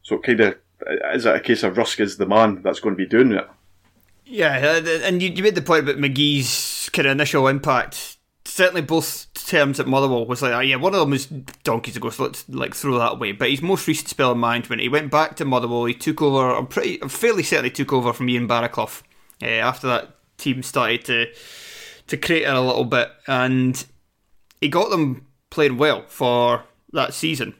[0.03, 0.57] So kind of
[1.13, 3.47] is it a case of Rusk is the man that's going to be doing it?
[4.25, 8.17] Yeah, uh, and you, made the point about McGhee's kind of initial impact.
[8.45, 12.09] Certainly, both terms at Motherwell was like, oh, yeah, one of them was donkeys ago,
[12.09, 13.31] so let's like throw that away.
[13.31, 15.85] But his most recent spell in management, he went back to Motherwell.
[15.85, 16.55] He took over.
[16.55, 19.01] I'm pretty, I'm fairly certain he took over from Ian Barraclough
[19.41, 21.27] uh, after that team started to
[22.07, 23.85] to crater a little bit, and
[24.61, 27.55] he got them playing well for that season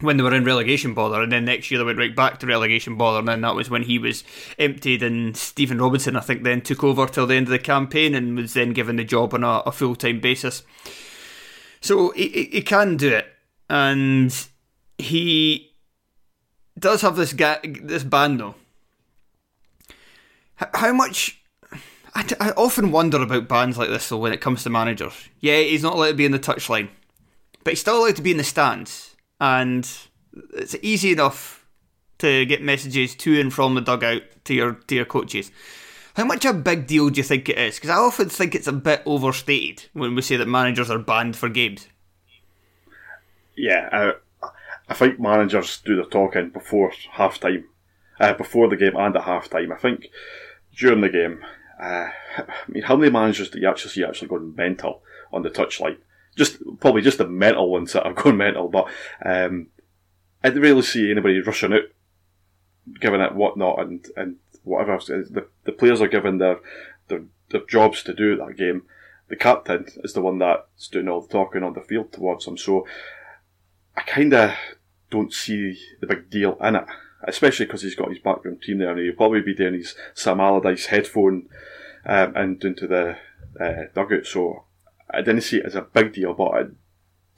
[0.00, 2.46] when they were in relegation bother, and then next year they went right back to
[2.46, 4.24] relegation bother, and then that was when he was
[4.58, 8.14] emptied, and Stephen Robinson, I think, then took over till the end of the campaign
[8.14, 10.62] and was then given the job on a, a full time basis.
[11.80, 13.26] So he, he, can do it,
[13.70, 14.46] and
[14.98, 15.72] he
[16.78, 18.54] does have this ga- this band though.
[20.74, 21.40] How much?
[22.16, 25.28] I, often wonder about bands like this though when it comes to managers.
[25.40, 26.88] Yeah, he's not allowed to be in the touchline,
[27.62, 29.88] but he's still allowed to be in the stands and
[30.54, 31.66] it's easy enough
[32.18, 35.50] to get messages to and from the dugout to your to your coaches.
[36.14, 37.74] How much of a big deal do you think it is?
[37.74, 41.36] Because I often think it's a bit overstated when we say that managers are banned
[41.36, 41.88] for games.
[43.54, 44.48] Yeah, I,
[44.88, 47.66] I think managers do the talking before half time,
[48.18, 49.72] uh, before the game and at half time.
[49.72, 50.08] I think
[50.74, 51.44] during the game,
[51.80, 52.08] uh,
[52.38, 55.02] I mean, how many managers do you actually see actually going mental
[55.32, 55.98] on the touchline?
[56.36, 58.86] Just probably just the mental ones that are going mental, but
[59.24, 59.68] um,
[60.42, 61.82] I didn't really see anybody rushing out,
[63.00, 64.98] giving it whatnot and and whatever.
[64.98, 66.58] The the players are given their
[67.08, 68.82] their, their jobs to do that game.
[69.28, 72.56] The captain is the one that's doing all the talking on the field towards them.
[72.56, 72.86] So
[73.96, 74.52] I kind of
[75.10, 76.84] don't see the big deal in it,
[77.22, 80.40] especially because he's got his backroom team there, and he'll probably be doing his Sam
[80.40, 81.48] Allardyce headphone
[82.04, 83.16] um, and into the
[83.60, 84.26] uh, dugout.
[84.26, 84.64] So
[85.10, 86.70] I didn't see it as a big deal, but it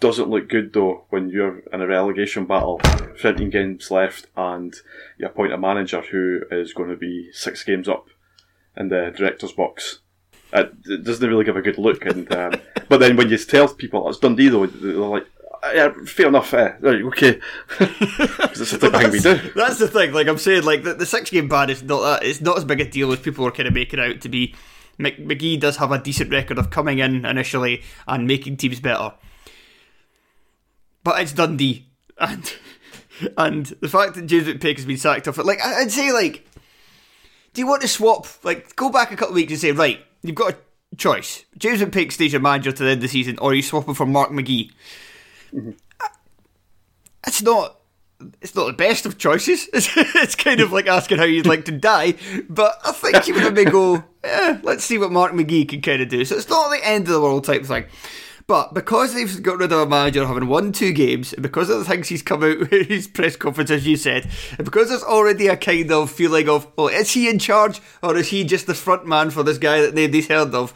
[0.00, 2.80] doesn't look good though when you're in a relegation battle,
[3.16, 4.74] 15 games left, and
[5.18, 8.08] you appoint a manager who is going to be six games up
[8.76, 10.00] in the director's box.
[10.52, 12.54] It, it doesn't really give a good look, and um,
[12.88, 15.26] but then when you tell people it's Dundee though, they're like,
[15.74, 19.34] yeah, fair enough, eh, right, okay, 'Cause it's the thing we do.
[19.54, 20.12] That's the thing.
[20.12, 22.24] Like I'm saying, like the, the six game ban is not that.
[22.26, 24.54] It's not as big a deal as people are kind of making out to be.
[24.98, 29.12] Mc- McGhee does have a decent record of coming in initially and making teams better,
[31.04, 31.86] but it's Dundee,
[32.18, 32.52] and
[33.36, 36.46] and the fact that James McPake has been sacked off it, like I'd say, like,
[37.52, 38.26] do you want to swap?
[38.44, 41.44] Like, go back a couple of weeks and say, right, you've got a choice.
[41.56, 43.94] James McPake stays your manager to the end of the season, or you swap him
[43.94, 44.70] for Mark McGhee.
[45.52, 45.70] Mm-hmm.
[47.26, 47.76] It's not.
[48.40, 49.68] It's not the best of choices.
[49.72, 52.14] It's, it's kind of like asking how you'd like to die,
[52.48, 56.02] but I think you would maybe go, yeah, let's see what Mark McGhee can kind
[56.02, 56.24] of do.
[56.24, 57.84] So it's not the end of the world type thing.
[58.48, 61.78] But because they've got rid of a manager having won two games, and because of
[61.78, 65.04] the things he's come out with his press conference, as you said, and because there's
[65.04, 68.66] already a kind of feeling of, well, is he in charge or is he just
[68.66, 70.72] the front man for this guy that nobody's heard of?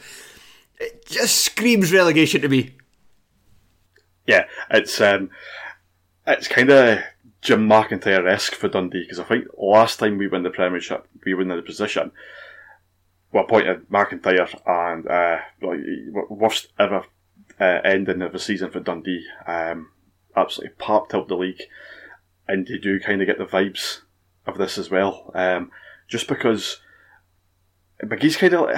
[0.78, 2.76] It just screams relegation to me.
[4.26, 5.30] Yeah, it's um,
[6.26, 7.00] it's kind of
[7.40, 11.34] Jim McIntyre esque for Dundee because I think last time we won the Premiership, we
[11.34, 12.12] were in the position.
[13.32, 15.80] Well, appointed McIntyre and uh, like,
[16.28, 17.04] worst ever
[17.60, 19.24] uh, ending of the season for Dundee.
[19.46, 19.90] Um,
[20.36, 21.62] absolutely popped out the league,
[22.46, 24.00] and you do kind of get the vibes
[24.46, 25.30] of this as well.
[25.34, 25.70] Um,
[26.08, 26.80] just because
[28.04, 28.68] McGhee's kind of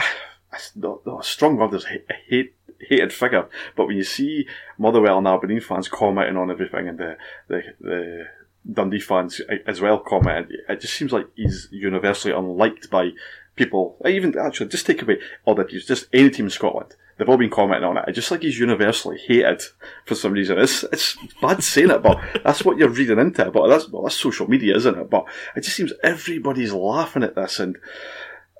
[0.52, 2.54] a strong word is a hate
[2.88, 4.46] hated figure, but when you see
[4.78, 7.16] Motherwell and Aberdeen fans commenting on everything and the
[7.48, 8.26] the, the
[8.70, 13.10] Dundee fans as well commenting, it just seems like he's universally unliked by
[13.56, 13.96] people.
[14.06, 16.94] Even actually, just take away all that he's just any team in Scotland.
[17.16, 18.04] They've all been commenting on it.
[18.08, 19.62] It's just like he's universally hated
[20.04, 20.58] for some reason.
[20.58, 23.50] It's it's bad saying it, but that's what you're reading into.
[23.50, 25.10] But that's well, that's social media, isn't it?
[25.10, 27.76] But it just seems everybody's laughing at this, and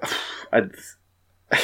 [0.52, 0.72] and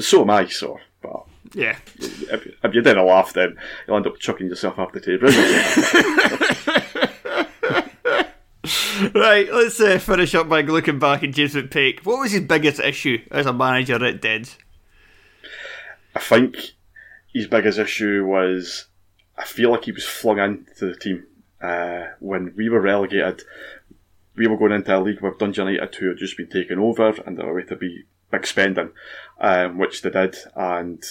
[0.00, 0.46] so am I.
[0.46, 1.24] So, but
[1.54, 5.28] yeah, if, if you didn't laugh, then you'll end up chucking yourself off the table.
[9.14, 12.04] right, let's uh, finish up by looking back at James McPake.
[12.04, 14.56] What was his biggest issue as a manager at Dens?
[16.14, 16.56] I think
[17.32, 18.86] his biggest issue was
[19.36, 21.26] I feel like he was flung into the team
[21.60, 23.42] uh, when we were relegated.
[24.34, 27.14] We were going into a league with Dundee United who had just been taken over
[27.26, 28.90] and they were going to be big spending,
[29.40, 31.02] um, which they did, and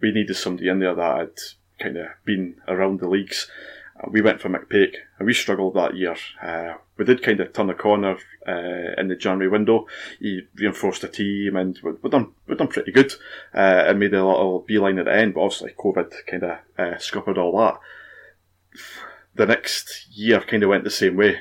[0.00, 1.38] we needed somebody in there that had
[1.78, 3.50] kind of been around the leagues.
[3.98, 6.16] Uh, we went for McPake, and we struggled that year.
[6.42, 9.86] Uh, we did kind of turn the corner uh, in the January window.
[10.18, 13.12] He reinforced the team, and we, we done we done pretty good,
[13.54, 15.34] uh, and made a little beeline at the end.
[15.34, 17.78] But obviously, COVID kind of uh, scuppered all that.
[19.34, 21.40] The next year kind of went the same way.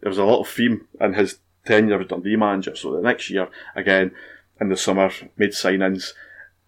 [0.00, 2.76] There was a little theme in his tenure as Dundee manager.
[2.76, 4.12] So the next year, again,
[4.60, 6.12] in the summer, made signings,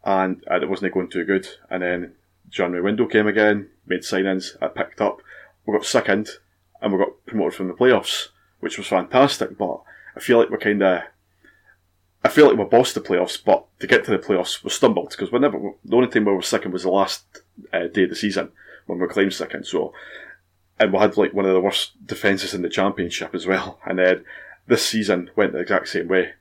[0.05, 1.49] and, it wasn't going too good.
[1.71, 2.13] And then
[2.49, 5.21] January window came again, made signings, it picked up.
[5.67, 6.29] We got second,
[6.81, 8.29] and we got promoted from the playoffs,
[8.61, 9.59] which was fantastic.
[9.59, 9.81] But
[10.17, 11.03] I feel like we're kind of,
[12.25, 15.11] I feel like we bossed the playoffs, but to get to the playoffs, we stumbled
[15.11, 17.25] because whenever the only time we were second was the last
[17.73, 18.51] uh, day of the season
[18.87, 19.67] when we claimed second.
[19.67, 19.93] So,
[20.79, 23.81] and we had like one of the worst defences in the championship as well.
[23.85, 24.25] And then
[24.67, 26.33] this season went the exact same way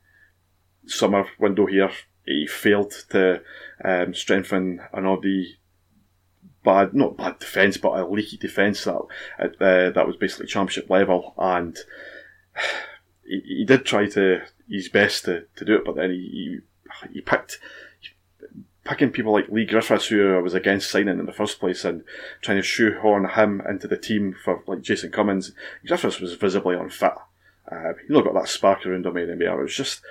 [0.88, 1.92] summer window here,
[2.26, 3.42] he failed to
[3.84, 5.58] um, strengthen an already
[6.64, 8.96] bad, not bad defence, but a leaky defence that
[9.40, 11.78] uh, that was basically championship level, and
[13.26, 16.60] he, he, did try to his best to, to do it, but then he
[17.04, 17.60] he, he picked.
[18.84, 22.04] Picking people like Leigh Griffiths, who I was against signing in the first place, and
[22.44, 25.54] trying to shoehorn him into the team for like Jason Cummings.
[25.88, 27.14] Griffiths was visibly unfit.
[27.68, 29.62] Uh, he not got that spark around him anymore.
[29.62, 30.04] It was just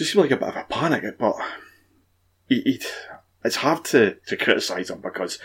[0.00, 1.36] just seemed like a bit of a panic, but
[2.48, 2.80] he, he,
[3.44, 5.38] it's hard to, to criticise him because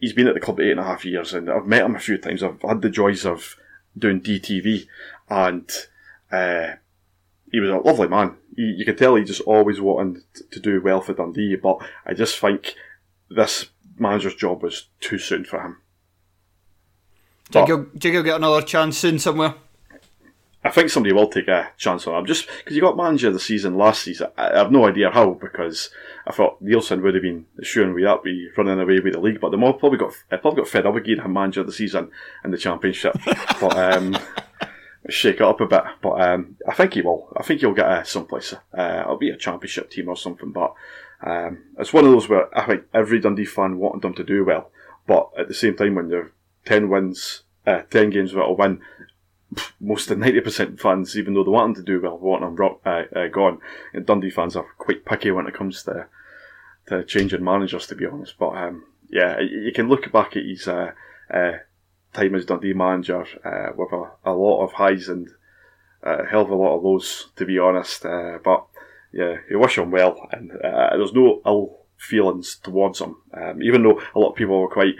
[0.00, 2.00] he's been at the club eight and a half years and I've met him a
[2.00, 2.42] few times.
[2.42, 3.54] I've had the joys of
[3.96, 4.88] doing DTV
[5.30, 5.70] and
[6.32, 6.74] uh,
[7.52, 8.34] he was a lovely man.
[8.56, 12.14] You, you could tell he just always wanted to do well for Dundee, but I
[12.14, 12.74] just think
[13.30, 13.66] this
[13.96, 15.76] manager's job was too soon for him.
[17.52, 19.54] Do you, think he'll get another chance soon somewhere?
[20.64, 23.34] I think somebody will take a chance on him just because you got manager of
[23.34, 24.28] the season last season.
[24.36, 25.90] I have no idea how because
[26.26, 29.40] I thought Neilson would have been assuring we that be running away with the league,
[29.40, 32.10] but the more probably got probably got fed up again him manager of the season
[32.44, 33.16] in the championship.
[33.60, 34.16] but um,
[35.08, 35.84] shake it up a bit.
[36.02, 37.32] But um, I think he will.
[37.36, 38.52] I think he'll get uh, someplace.
[38.76, 40.50] Uh, it'll be a championship team or something.
[40.50, 40.74] But
[41.22, 44.44] um, it's one of those where I think every Dundee fan wanted them to do
[44.44, 44.70] well,
[45.06, 46.32] but at the same time, when you're
[46.64, 48.80] ten wins, uh, ten games without a win
[49.80, 52.56] most of ninety percent fans, even though they want him to do well, want him
[52.56, 53.58] rock, uh, uh, gone.
[53.92, 56.06] And Dundee fans are quite picky when it comes to
[56.86, 58.34] to changing managers, to be honest.
[58.38, 60.92] But um, yeah, you can look back at his uh,
[61.32, 61.52] uh
[62.12, 65.28] time as Dundee manager uh, with a, a, lot of highs and
[66.02, 68.04] a hell of a lot of lows, to be honest.
[68.04, 68.66] Uh, but
[69.12, 74.00] yeah, you wish him well, and there's no ill feelings towards him, um, even though
[74.14, 74.94] a lot of people were quite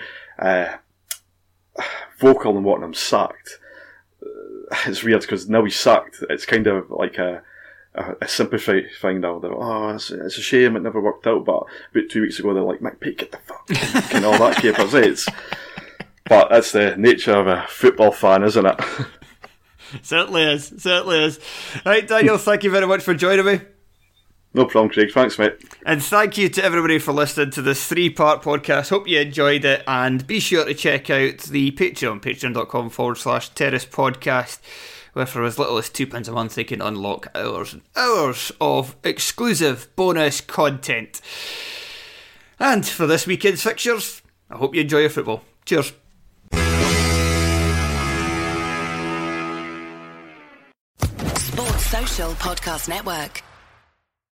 [2.18, 3.58] vocal in wanting him sacked
[4.86, 6.22] it's weird because now he's sacked.
[6.30, 7.42] It's kind of like a
[7.94, 9.38] a, a sympathy thing now.
[9.38, 11.44] That oh, it's, it's, a shame it never worked out.
[11.44, 14.94] But about two weeks ago, they're like, "McPake, get the fuck," and all that capers.
[14.94, 15.26] It's
[16.28, 18.80] but that's the nature of a football fan, isn't it?
[20.02, 20.72] certainly is.
[20.76, 21.40] Certainly is.
[21.84, 22.38] Right, Daniel.
[22.38, 23.60] thank you very much for joining me.
[24.58, 25.12] No problem, Craig.
[25.12, 25.54] Thanks, mate.
[25.86, 28.88] And thank you to everybody for listening to this three part podcast.
[28.90, 29.84] Hope you enjoyed it.
[29.86, 34.58] And be sure to check out the Patreon, patreon.com forward slash terrace podcast,
[35.12, 38.96] where for as little as £2 a month they can unlock hours and hours of
[39.04, 41.20] exclusive bonus content.
[42.58, 45.44] And for this weekend's fixtures, I hope you enjoy your football.
[45.66, 45.92] Cheers.
[51.36, 53.44] Sports Social Podcast Network.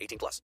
[0.00, 0.42] 18 plus.